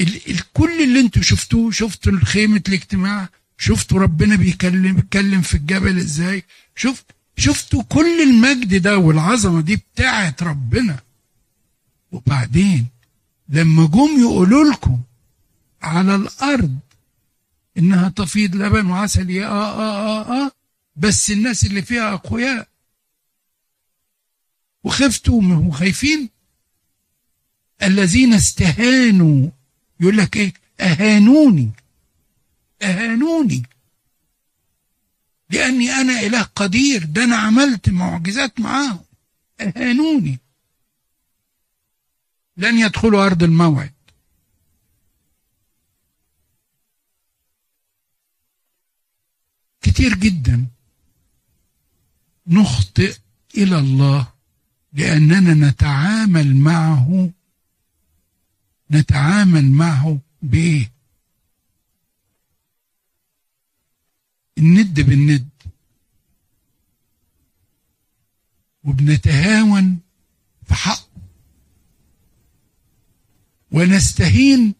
[0.00, 3.28] ال ال كل اللي أنتوا شفتوه شفتوا خيمة الاجتماع
[3.58, 6.44] شفتوا ربنا بيكلم بيتكلم في الجبل إزاي
[6.76, 7.04] شفت
[7.36, 11.00] شفتوا كل المجد ده والعظمة دي بتاعت ربنا.
[12.12, 12.86] وبعدين
[13.48, 15.00] لما جم يقولوا لكم
[15.82, 16.78] على الأرض
[17.78, 20.50] إنها تفيض لبن وعسل يا آه آه آه آه
[20.96, 22.68] بس الناس اللي فيها أقوياء.
[24.84, 26.28] وخفتوا وخايفين.
[27.82, 29.50] الذين استهانوا
[30.00, 31.70] يقول لك إيه؟ أهانوني.
[32.82, 33.62] أهانوني.
[35.50, 39.00] لأني أنا إله قدير ده أنا عملت معجزات معاهم.
[39.60, 40.38] أهانوني.
[42.58, 43.92] لن يدخلوا أرض الموعد.
[49.80, 50.66] كتير جدا
[52.46, 53.16] نخطئ
[53.56, 54.32] إلى الله
[54.92, 57.30] لأننا نتعامل معه
[58.90, 60.92] نتعامل معه بايه
[64.58, 65.48] الند بالند.
[68.84, 70.00] وبنتهاون
[70.66, 71.07] في حقه
[73.72, 74.74] ونستهين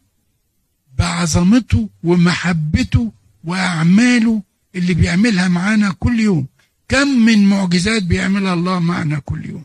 [0.98, 3.12] بعظمته ومحبته
[3.44, 4.42] وأعماله
[4.74, 6.46] اللي بيعملها معانا كل يوم.
[6.88, 9.64] كم من معجزات بيعملها الله معنا كل يوم.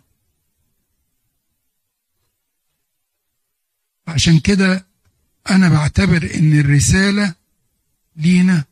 [4.07, 4.86] عشان كده
[5.49, 7.36] أنا بعتبر إن الرسالة
[8.15, 8.63] لينا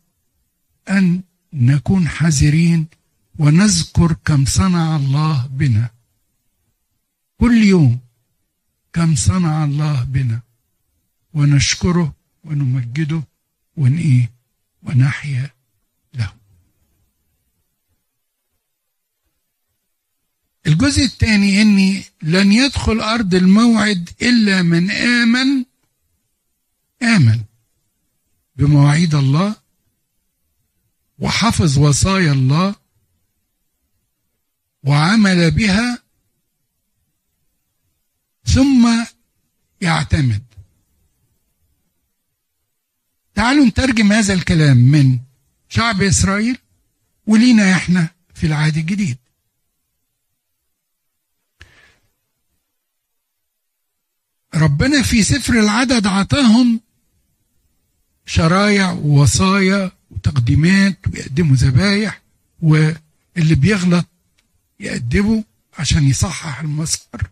[0.89, 1.22] أن
[1.54, 2.88] نكون حذرين
[3.39, 5.89] ونذكر كم صنع الله بنا.
[7.38, 7.99] كل يوم
[8.94, 10.42] كم صنع الله بنا.
[11.34, 13.24] ونشكره ونمجده
[13.78, 14.32] ونإيه
[14.84, 15.50] ونحيا
[16.14, 16.34] له.
[20.68, 25.66] الجزء الثاني إني لن يدخل أرض الموعد إلا من آمن.
[27.04, 27.42] آمن
[28.56, 29.56] بمواعيد الله
[31.20, 32.76] وحفظ وصايا الله
[34.84, 36.01] وعمل بها
[38.46, 39.06] ثم
[39.82, 40.44] يعتمد.
[43.36, 45.20] تعالوا نترجم هذا الكلام من
[45.70, 46.58] شعب إسرائيل
[47.28, 49.18] ولينا إحنا في العهد الجديد.
[54.56, 56.80] ربنا في سفر العدد عطاهم
[58.26, 62.22] شرايع ووصايا وتقديمات ويقدموا ذبايح
[62.62, 64.06] واللي بيغلط
[64.80, 65.44] يقدمه
[65.80, 67.30] عشان يصحح المسار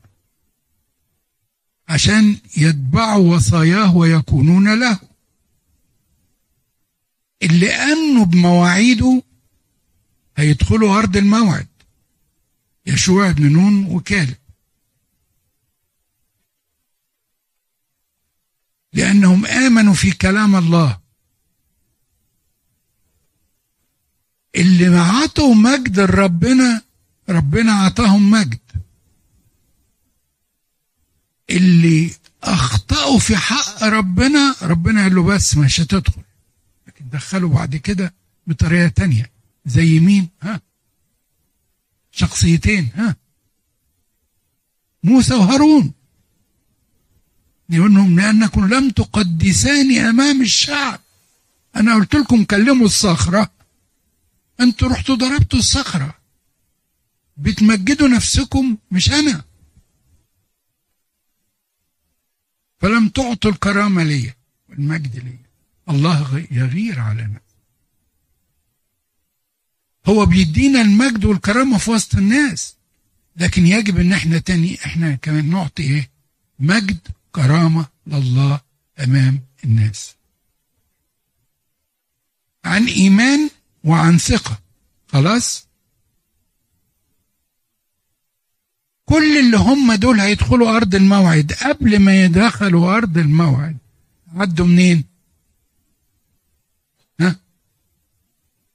[1.90, 5.00] عشان يتبعوا وصاياه ويكونون له.
[7.44, 9.24] اللي امنوا بمواعيده
[10.38, 11.68] هيدخلوا أرض الموعد.
[12.86, 14.36] يشوع بن نون وكالب.
[18.94, 21.00] لأنهم آمنوا في كلام الله.
[24.56, 26.82] اللي عطوا مجد لربنا
[27.30, 28.60] ربنا عطاهم مجد.
[31.50, 32.12] اللي
[32.44, 36.22] أخطأوا في حق ربنا ربنا قال له بس مش هتدخل
[36.88, 38.14] لكن دخلوا بعد كده
[38.48, 39.32] بطريقة تانية.
[39.66, 40.62] زي مين؟ ها؟
[42.12, 43.16] شخصيتين ها؟
[45.04, 45.94] موسى وهارون.
[47.70, 51.00] يقول لهم لأنكم لم تقدساني أمام الشعب.
[51.76, 53.52] أنا قلت لكم كلموا الصخرة.
[54.60, 56.16] أنتوا رحتوا ضربتوا الصخرة.
[57.38, 59.44] بتمجدوا نفسكم مش أنا.
[62.80, 64.36] فلم تعطوا الكرامة ليا
[64.70, 65.50] والمجد ليا
[65.90, 67.40] الله يغير علينا.
[70.06, 72.76] هو بيدينا المجد والكرامة في وسط الناس
[73.36, 76.10] لكن يجب إن إحنا تاني إحنا كمان نعطي إيه؟
[76.60, 78.62] مجد كرامة لله
[79.04, 80.16] أمام الناس.
[82.66, 83.50] عن إيمان
[83.84, 84.60] وعن ثقة.
[85.08, 85.69] خلاص؟
[89.10, 91.54] كل اللي هم دول هيدخلوا أرض الموعد.
[91.54, 93.78] قبل ما يدخلوا أرض الموعد.
[94.36, 95.04] عدوا منين؟
[97.20, 97.36] ها؟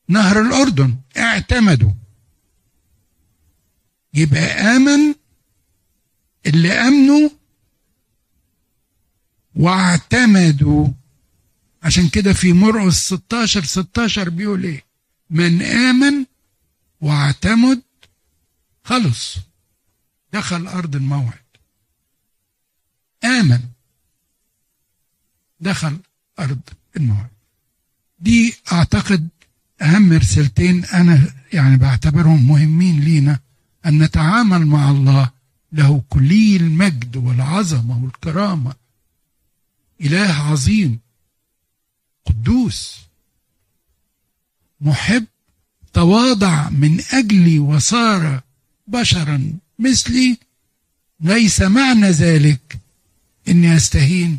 [0.08, 0.96] نهر الأردن.
[1.16, 1.90] اعتمدوا.
[4.14, 4.40] يبقى
[4.76, 5.14] آمن
[6.46, 7.28] اللي آمنوا
[9.56, 10.88] واعتمدوا.
[11.82, 14.84] عشان كده في مرقس 16 16 بيقول إيه؟
[15.30, 16.24] من آمن
[17.00, 17.82] واعتمد
[18.84, 19.36] خلص.
[20.34, 21.44] دخل أرض الموعد.
[23.24, 23.60] آمن.
[25.60, 25.98] دخل
[26.38, 26.60] أرض
[26.96, 27.30] الموعد.
[28.18, 29.28] دي أعتقد
[29.82, 33.40] أهم رسالتين أنا يعني بعتبرهم مهمين لينا
[33.86, 35.30] أن نتعامل مع الله
[35.72, 38.74] له كلي المجد والعظمة والكرامة.
[40.00, 41.00] إله عظيم.
[42.24, 43.00] قدوس.
[44.80, 45.26] محب.
[45.92, 48.40] تواضع من أجلي وصار
[48.86, 50.38] بشرا مثلي
[51.20, 52.78] ليس معنى ذلك
[53.48, 54.38] إني أستهين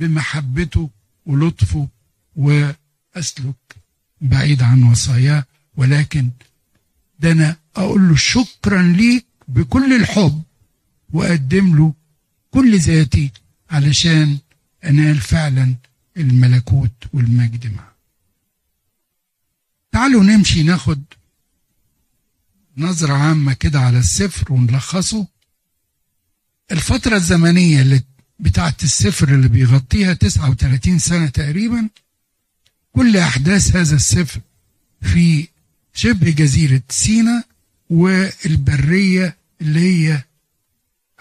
[0.00, 0.90] بمحبته
[1.26, 1.88] ولطفه
[2.36, 3.76] وأسلك
[4.20, 5.44] بعيد عن وصاياه.
[5.76, 6.30] ولكن
[7.20, 10.42] ده أنا أقول له شكرا ليك بكل الحب
[11.12, 11.94] وأقدم له
[12.50, 13.30] كل ذاتي
[13.70, 14.38] علشان
[14.84, 15.74] أنال فعلا
[16.16, 17.92] الملكوت والمجد معه.
[19.92, 21.02] تعالوا نمشي ناخد
[22.78, 25.26] نظرة عامة كده على السفر ونلخصه.
[26.72, 28.02] الفترة الزمنية اللي
[28.38, 31.88] بتاعت السفر اللي بيغطيها 39 سنة تقريبا
[32.92, 34.40] كل أحداث هذا السفر
[35.02, 35.48] في
[35.94, 37.44] شبه جزيرة سينا
[37.90, 40.22] والبرية اللي هي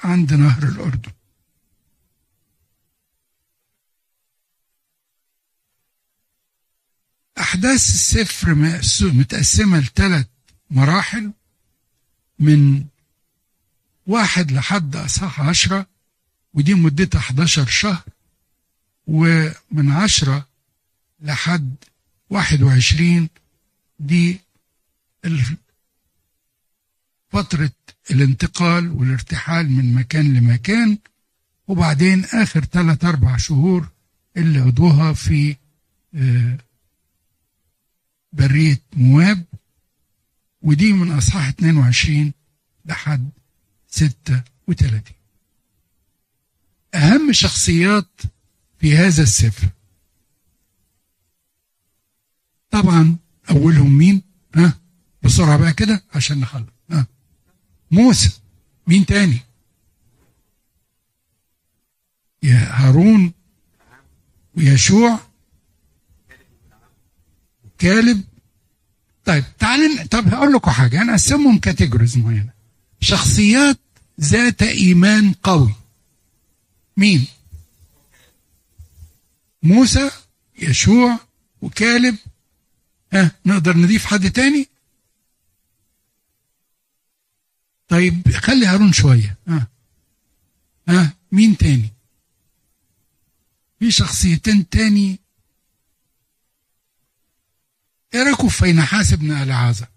[0.04, 1.12] عند نهر الأردن.
[7.40, 8.56] أحداث السفر
[9.02, 10.26] متقسمة لثلاث
[10.70, 11.32] مراحل.
[12.40, 12.86] من
[14.08, 15.88] واحد لحد أصحاح عشرة
[16.54, 18.04] ودي مدتها 11 شهر
[19.08, 20.48] ومن عشرة
[21.22, 21.76] لحد
[22.30, 23.30] واحد وعشرين
[24.00, 24.40] دي
[27.30, 27.72] فترة
[28.12, 30.98] الانتقال والارتحال من مكان لمكان
[31.68, 33.88] وبعدين آخر ثلاث أربع شهور
[34.38, 35.56] اللي قضوها في
[38.34, 39.44] برية مواب.
[40.68, 42.34] ودي من أصحاح 22
[42.86, 43.30] لحد
[43.88, 45.02] 36
[46.96, 48.22] أهم شخصيات
[48.80, 49.70] في هذا السفر.
[52.72, 53.18] طبعا
[53.50, 54.22] أولهم مين؟
[54.56, 54.80] ها؟
[55.24, 56.68] بسرعة بقى كده عشان نخلص.
[56.92, 57.08] ها؟
[57.92, 58.40] موسى.
[58.88, 59.40] مين تاني؟
[62.44, 63.34] يا هارون
[64.58, 65.20] ويشوع
[67.78, 68.24] كالب
[69.28, 71.02] طيب تعال طب هقول لكم حاجة.
[71.02, 72.50] أنا أقسمهم كاتيجوريز معينة.
[73.02, 73.80] شخصيات
[74.22, 75.74] ذات إيمان قوي.
[76.98, 77.28] مين؟
[79.64, 80.12] موسى
[80.60, 81.20] يشوع
[81.62, 82.18] وكالب.
[83.14, 84.68] ها نقدر نضيف حد تاني؟
[87.88, 89.38] طيب خلي هارون شوية.
[89.48, 89.68] ها
[90.88, 91.90] ها مين تاني؟
[93.80, 95.20] في شخصيتين تاني
[98.18, 99.88] إيه رايكم في فينحاس ابن العازة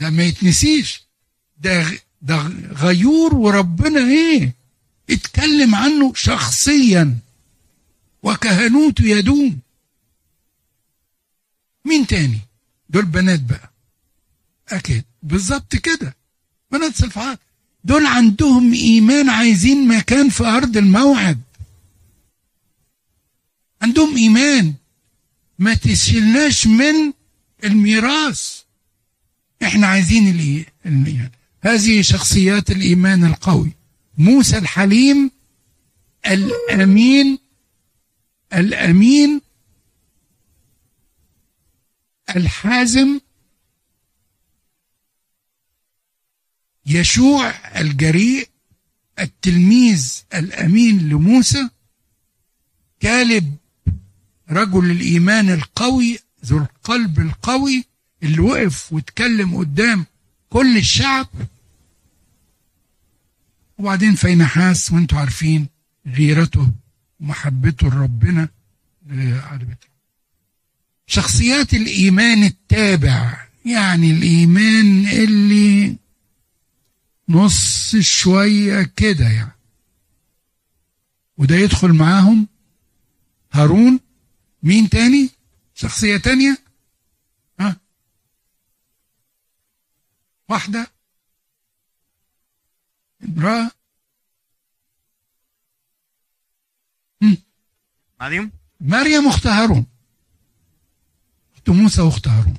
[0.00, 1.02] ده ما يتنسيش.
[1.58, 1.86] ده
[2.22, 2.36] ده
[2.72, 4.54] غيور وربنا إيه؟
[5.10, 7.18] اتكلم عنه شخصيا.
[8.22, 9.58] وكهنوته يدوم.
[11.84, 12.40] مين تاني؟
[12.88, 13.70] دول بنات بقى.
[14.68, 15.04] أكيد.
[15.22, 16.16] بالظبط كده.
[16.70, 17.38] بنات سلفعات
[17.84, 21.40] دول عندهم إيمان عايزين مكان في أرض الموعد.
[23.82, 24.74] عندهم إيمان.
[25.60, 27.12] ما تشيلناش من
[27.64, 28.62] الميراث.
[29.62, 31.30] إحنا عايزين الايمان
[31.60, 33.72] هذه شخصيات الإيمان القوي.
[34.18, 35.30] موسى الحليم
[36.26, 37.38] الامين
[38.54, 39.40] الأمين
[42.36, 43.20] الحازم
[46.86, 47.50] يشوع
[47.80, 48.48] الجريء
[49.18, 51.68] التلميذ الأمين لموسى
[53.00, 53.56] كالب
[54.50, 57.84] رجل الإيمان القوي ذو القلب القوي
[58.22, 60.06] اللي وقف واتكلم قدام
[60.50, 61.26] كل الشعب.
[63.78, 65.68] وبعدين فينحاس وانتوا عارفين
[66.06, 66.68] غيرته
[67.20, 68.48] ومحبته لربنا
[71.06, 75.96] شخصيات الإيمان التابع يعني الإيمان اللي
[77.28, 79.52] نص شوية كده يعني.
[81.38, 82.48] وده يدخل معاهم
[83.52, 84.00] هارون
[84.62, 85.30] مين تاني؟
[85.74, 86.58] شخصية تانية؟
[87.60, 87.76] ها؟
[90.48, 90.90] واحدة؟
[93.24, 93.70] امرأة؟
[98.20, 99.86] مريم؟ مريم أخت هارون.
[101.54, 102.54] أخت أخت موسى وأخت هارون.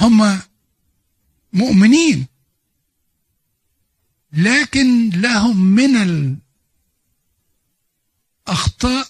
[0.00, 0.40] هم
[1.52, 2.26] مؤمنين.
[4.32, 5.96] لكن لهم من
[8.48, 9.08] الأخطاء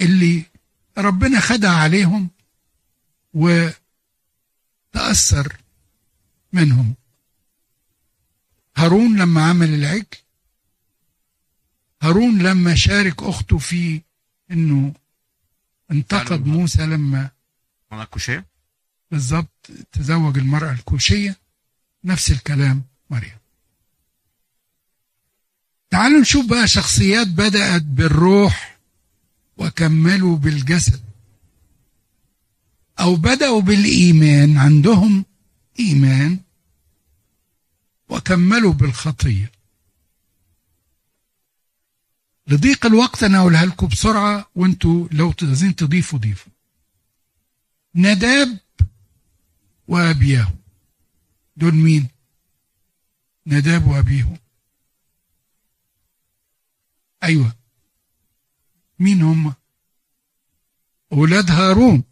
[0.00, 0.44] اللي
[0.98, 2.30] ربنا خدع عليهم
[4.94, 5.56] وتأثر
[6.52, 6.94] منهم.
[8.76, 10.06] هارون لما عمل العجل
[12.02, 14.02] هارون لما شارك أخته في
[14.50, 14.94] أنه
[15.90, 17.30] انتقد موسى لما
[17.92, 18.46] على الكوشيه
[19.10, 21.36] بالظبط تزوج المرأة الكوشية.
[22.04, 23.38] نفس الكلام مريم.
[25.94, 28.78] تعالوا نشوف بقى شخصيات بدأت بالروح
[29.56, 31.02] وكملوا بالجسد.
[33.00, 35.24] أو بدأوا بالإيمان عندهم
[35.80, 36.38] إيمان
[38.08, 39.52] وكملوا بالخطية.
[42.46, 46.52] لضيق الوقت أنا أقولها لكم بسرعة وأنتوا لو عايزين تضيفوا ضيفوا.
[47.94, 48.58] نداب
[49.88, 50.52] وأبياه
[51.56, 52.08] دول مين؟
[53.46, 54.43] نداب وأبيه.
[57.24, 57.56] أيوة.
[58.98, 59.54] مين هم؟
[61.12, 62.04] أولاد هارون.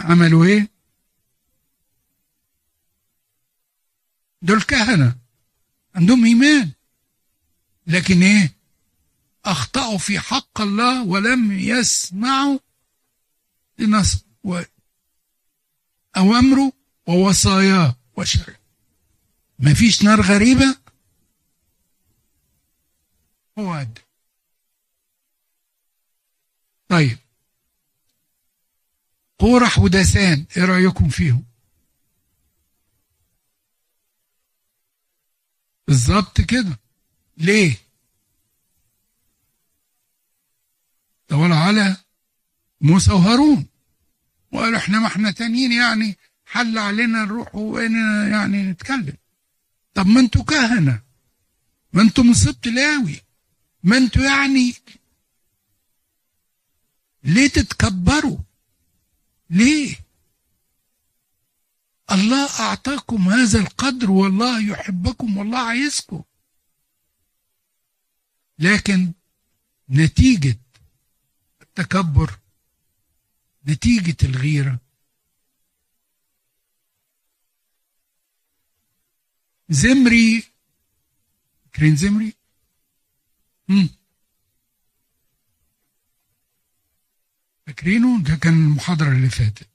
[0.00, 0.70] عملوا إيه؟
[4.42, 5.16] دول كهنة.
[5.94, 6.72] عندهم إيمان.
[7.86, 8.54] لكن إيه؟
[9.44, 12.58] أخطأوا في حق الله ولم يسمعوا
[13.78, 14.60] لنص و...
[16.16, 16.72] أوامره
[17.06, 18.56] ووصاياه وشرعه
[19.58, 20.76] ما فيش نار غريبة؟
[23.58, 24.00] أدى
[26.88, 27.18] طيب.
[29.38, 31.44] قورح ودسان إيه رأيكم فيهم؟
[35.86, 36.78] بالظبط كده.
[37.36, 37.76] ليه؟
[41.28, 41.96] طولوا على
[42.80, 43.66] موسى وهارون.
[44.52, 47.92] وقالوا إحنا ما إحنا تانيين يعني حل علينا نروح وين
[48.30, 49.16] يعني نتكلم.
[49.94, 51.02] طب ما أنتوا كهنة.
[51.92, 53.23] ما أنتوا من سبط لاوي.
[53.84, 54.74] ما أنتوا يعني
[57.24, 58.38] ليه تتكبروا؟
[59.50, 59.96] ليه؟
[62.10, 66.22] الله أعطاكم هذا القدر والله يحبكم والله عايزكم.
[68.58, 69.12] لكن
[69.90, 70.58] نتيجة
[71.62, 72.38] التكبر
[73.68, 74.78] نتيجة الغيرة.
[79.68, 80.44] زمري
[81.64, 82.43] فاكرين زمري؟
[83.68, 83.88] مم.
[87.66, 89.68] فاكرينه؟ ده كان المحاضرة اللي فاتت.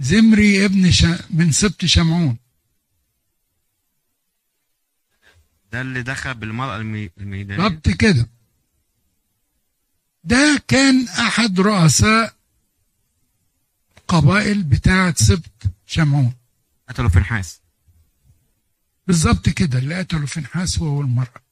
[0.00, 1.18] زمري ابن شا...
[1.30, 2.38] من سبط شمعون.
[5.72, 7.68] ده اللي دخل بالمرأة المي- الميدانية.
[7.68, 8.28] بالظبط كده.
[10.24, 12.34] ده كان أحد رؤساء
[14.08, 15.50] قبائل بتاعة سبط
[15.86, 16.34] شمعون.
[16.88, 17.59] قتلوا في نحاس
[19.10, 19.78] بالظبط كده.
[19.78, 21.42] اللي قتلوا فنحاس هو والمرأة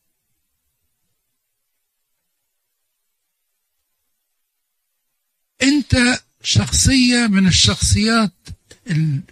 [5.63, 8.33] انت شخصية من الشخصيات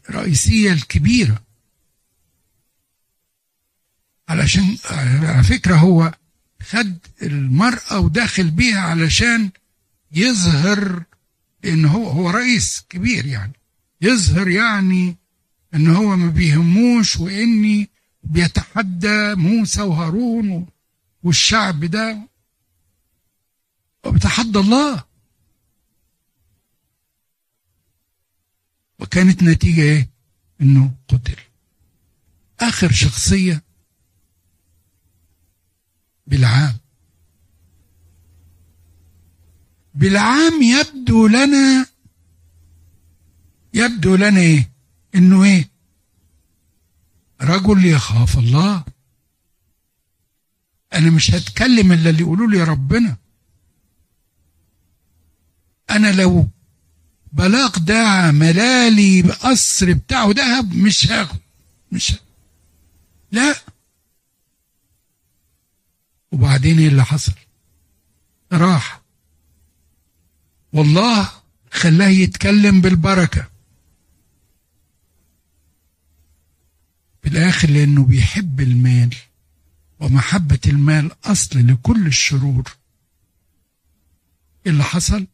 [0.09, 1.43] الرئيسية الكبيرة.
[4.29, 6.15] علشان على فكرة هو
[6.63, 9.51] خد المرأة وداخل بيها علشان
[10.13, 11.05] يظهر
[11.65, 13.53] ان هو هو رئيس كبير يعني.
[14.01, 15.17] يظهر يعني
[15.75, 17.96] إن هو ما بيهموش وإني
[18.31, 20.67] بيتحدى موسى وهارون
[21.23, 22.29] والشعب ده
[24.05, 25.05] وبيتحدى الله.
[28.99, 30.09] وكانت نتيجة إيه؟
[30.61, 31.37] إنه قتل.
[32.61, 33.63] آخر شخصية
[36.27, 36.77] بالعام
[39.95, 41.87] بالعام يبدو لنا
[43.75, 44.71] يبدو لنا إيه؟
[45.15, 45.71] إنه إيه؟
[47.41, 48.85] رجل يخاف الله.
[50.95, 53.17] أنا مش هتكلم إلا اللي يقولوا لي ربنا.
[55.91, 56.49] أنا لو
[57.33, 61.39] بلاق ده ملالي بقصر بتاعه دهب مش هاخد.
[61.93, 62.17] مش ه...
[63.33, 63.55] لا.
[66.33, 67.33] وبعدين إيه اللي حصل؟
[68.53, 69.01] راح.
[70.73, 71.31] والله
[71.73, 73.49] خلاه يتكلم بالبركة.
[77.27, 79.15] في الآخر لأنه بيحب المال
[80.01, 82.77] ومحبة المال أصل لكل الشرور.
[84.67, 85.27] إيه اللي حصل؟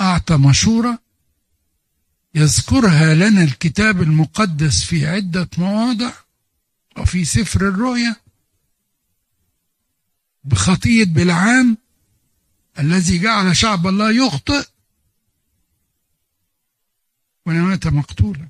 [0.00, 0.98] أعطى مشورة
[2.34, 6.12] يذكرها لنا الكتاب المقدس في عدة مواضع
[6.98, 8.16] وفي سفر الرؤيا
[10.44, 11.76] بخطية بالعام
[12.78, 14.66] الذي جعل شعب الله يخطئ
[17.50, 18.48] ونمات مقتولا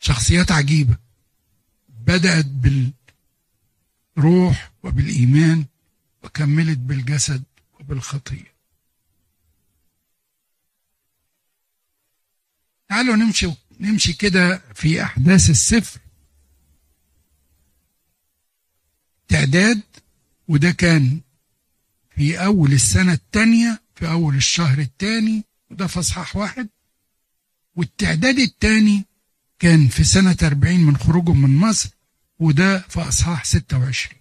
[0.00, 0.96] شخصيات عجيبة
[1.88, 2.46] بدأت
[4.16, 5.64] بالروح وبالإيمان
[6.24, 7.42] وكملت بالجسد
[7.80, 8.52] وبالخطية
[12.88, 13.50] تعالوا نمشي
[13.80, 16.00] نمشي كده في أحداث السفر.
[19.28, 19.80] تعداد
[20.48, 21.20] وده كان
[22.18, 26.68] في أول السنة الثانية في أول الشهر الثاني وده في أصحاح واحد.
[27.76, 29.06] والتعداد الثاني
[29.58, 31.90] كان في سنة 40 من خروجهم من مصر
[32.38, 34.16] وده في أصحاح 26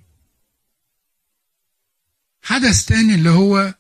[2.42, 3.76] حدث تاني اللي هو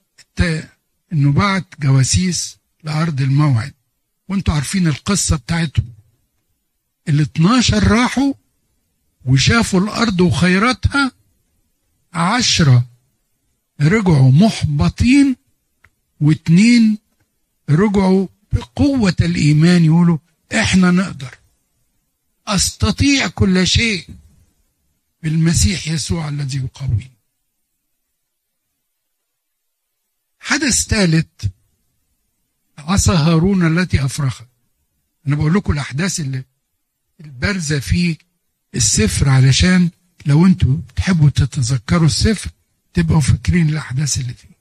[1.13, 3.74] إنه بعت جواسيس لأرض الموعد.
[4.28, 5.93] وأنتوا عارفين القصة بتاعتهم
[7.09, 8.34] ال 12 راحوا
[9.26, 11.11] وشافوا الأرض وخيراتها
[12.13, 12.96] عشرة
[13.82, 15.36] رجعوا محبطين
[16.21, 16.97] واتنين
[17.69, 20.17] رجعوا بقوة الإيمان يقولوا
[20.53, 21.38] إحنا نقدر.
[22.47, 24.07] أستطيع كل شيء
[25.23, 27.11] بالمسيح يسوع الذي يقويني
[30.39, 31.28] حدث ثالث
[32.78, 34.45] عصا هارون التي أفرخت
[35.28, 36.43] أنا بقول لكم الأحداث اللي
[37.19, 38.17] البارزة في
[38.75, 39.89] السفر علشان
[40.25, 42.49] لو أنتوا تحبوا تتذكروا السفر
[42.97, 44.57] تبقوا فاكرين الأحداث اللي فيه.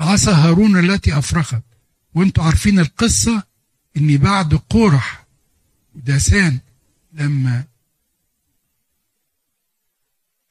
[0.00, 1.62] عصا هارون التي أفرخت
[2.14, 3.42] وأنتوا عارفين القصة
[3.96, 5.26] ان بعد قرح
[5.94, 6.58] وداسان
[7.12, 7.64] لما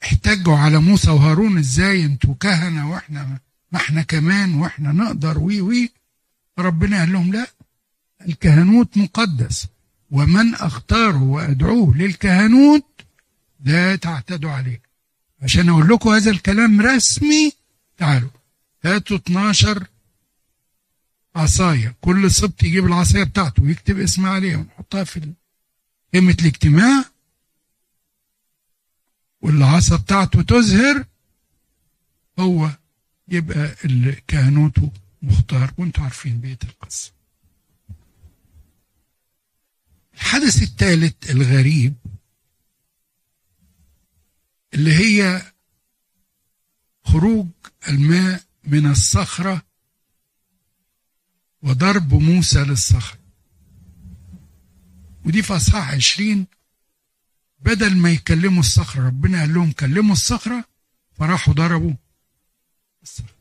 [0.03, 3.39] احتجوا على موسى وهارون إزاي أنتوا كهنة وإحنا
[3.71, 5.91] ما إحنا كمان وإحنا نقدر وي وي.
[6.59, 7.47] ربنا قال لهم لا
[8.21, 9.67] الكهنوت مقدس
[10.11, 13.01] ومن أختاره وأدعوه للكهنوت
[13.65, 14.88] لا تعتدوا عليه.
[15.41, 17.51] عشان أقول لكم هذا الكلام رسمي.
[17.97, 18.29] تعالوا.
[18.83, 19.87] هاتوا 12
[21.35, 21.95] عصاية.
[22.01, 25.33] كل سبط يجيب العصاية بتاعته ويكتب اسم عليها ونحطها في
[26.13, 27.05] قمة الاجتماع.
[29.41, 31.05] والعصا بتاعته تزهر
[32.39, 32.69] هو
[33.27, 33.75] يبقى
[34.27, 35.73] كهنوته مختار.
[35.77, 37.11] وانتوا عارفين بيت القصة.
[40.13, 41.93] الحدث الثالث الغريب.
[44.73, 45.51] اللي هي
[47.03, 47.47] خروج
[47.87, 49.65] الماء من الصخرة
[51.61, 53.19] وضرب موسى للصخرة
[55.25, 56.47] ودي في أصحاح عشرين.
[57.59, 60.65] بدل ما يكلموا الصخرة ربنا قال لهم كلموا الصخرة
[61.11, 61.93] فراحوا ضربوا
[63.03, 63.35] الصخرة.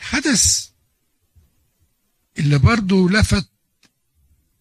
[0.00, 0.70] الحدث
[2.38, 3.50] اللي برضو لفت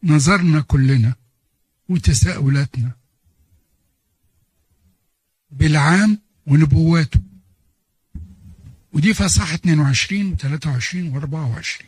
[0.04, 1.16] نظرنا كلنا
[1.90, 2.92] وتساؤلاتنا
[5.52, 7.22] بالعام ونبواته.
[8.94, 11.84] ودي اصحاح 22 و23 و24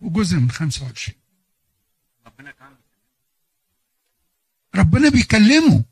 [0.00, 1.16] وجزء من 25
[2.26, 2.74] ربنا كان
[4.74, 5.84] ربنا بيكلمه.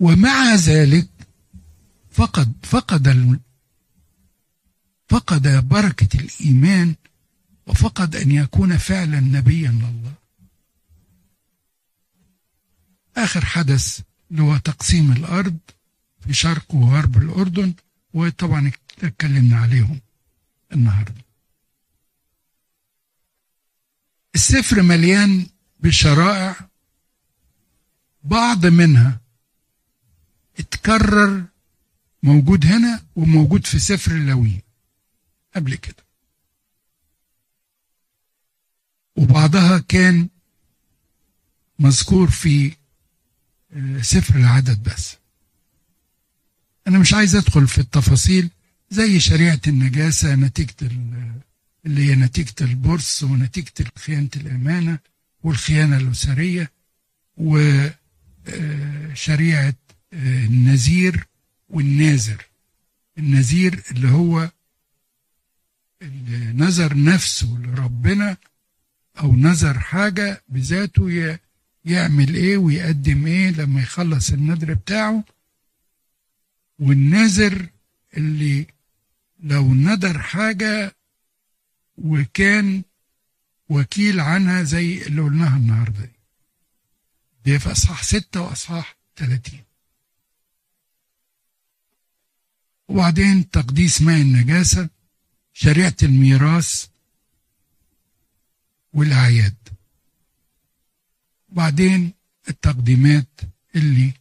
[0.00, 1.08] ومع ذلك
[2.10, 3.40] فقد فقد ال...
[5.08, 6.94] فقد بركة الإيمان
[7.66, 10.21] وفقد أن يكون فعلا نبيا لله.
[13.16, 14.00] آخر حدث
[14.30, 15.58] اللي هو تقسيم الأرض
[16.20, 17.74] في شرق وغرب الأردن
[18.14, 20.00] وطبعا اتكلمنا عليهم
[20.72, 21.22] النهارده.
[24.34, 25.46] السفر مليان
[25.80, 26.68] بشرائع
[28.24, 29.20] بعض منها
[30.58, 31.44] اتكرر
[32.22, 34.62] موجود هنا وموجود في سفر اللاويين
[35.56, 36.04] قبل كده.
[39.16, 40.28] وبعضها كان
[41.78, 42.76] مذكور في
[44.00, 45.16] سفر العدد بس.
[46.88, 48.50] أنا مش عايز أدخل في التفاصيل
[48.90, 50.74] زي شريعة النجاسة نتيجة
[51.86, 54.98] اللي هي نتيجة البورس ونتيجة خيانة الأمانة
[55.42, 56.70] والخيانة الأسرية
[57.36, 57.94] وشريعة
[60.12, 61.26] النذير
[61.68, 62.46] والناذر.
[63.18, 64.50] النذير اللي هو
[66.02, 66.52] اللي
[66.94, 68.36] نفسه لربنا
[69.20, 71.38] أو نذر حاجة بذاته
[71.84, 75.24] يعمل إيه ويقدم إيه لما يخلص النذر بتاعه.
[76.78, 77.68] والنذر
[78.16, 78.66] اللي
[79.40, 80.94] لو ندر حاجة
[81.98, 82.82] وكان
[83.68, 86.12] وكيل عنها زي اللي قلناها النهارده دي.
[87.44, 89.60] دي في أصحاح ستة وأصحاح 30
[92.88, 94.88] وبعدين تقديس ماء النجاسة
[95.52, 96.86] شريعة الميراث
[98.92, 99.54] والأعياد.
[101.52, 102.12] بعدين
[102.48, 103.40] التقديمات
[103.76, 104.12] اللي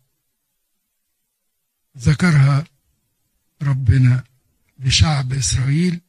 [1.98, 2.64] ذكرها
[3.62, 4.24] ربنا
[4.80, 6.02] لشعب إسرائيل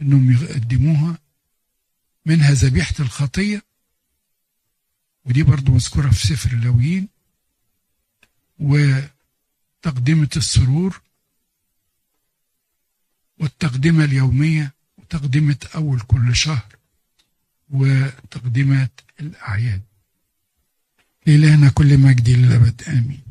[0.00, 1.18] إنهم يقدموها
[2.26, 3.62] منها ذبيحة الخطية.
[5.24, 7.08] ودي برضو مذكورة في سفر اللاويين
[8.58, 11.00] وتقدمة السرور.
[13.38, 14.74] والتقدمة اليومية.
[14.98, 16.76] وتقدمة أول كل شهر.
[17.70, 18.88] وتقدمة
[19.20, 19.82] الأعياد.
[21.30, 22.82] لإلهنا كل مجد للأبد.
[22.88, 23.29] آمين.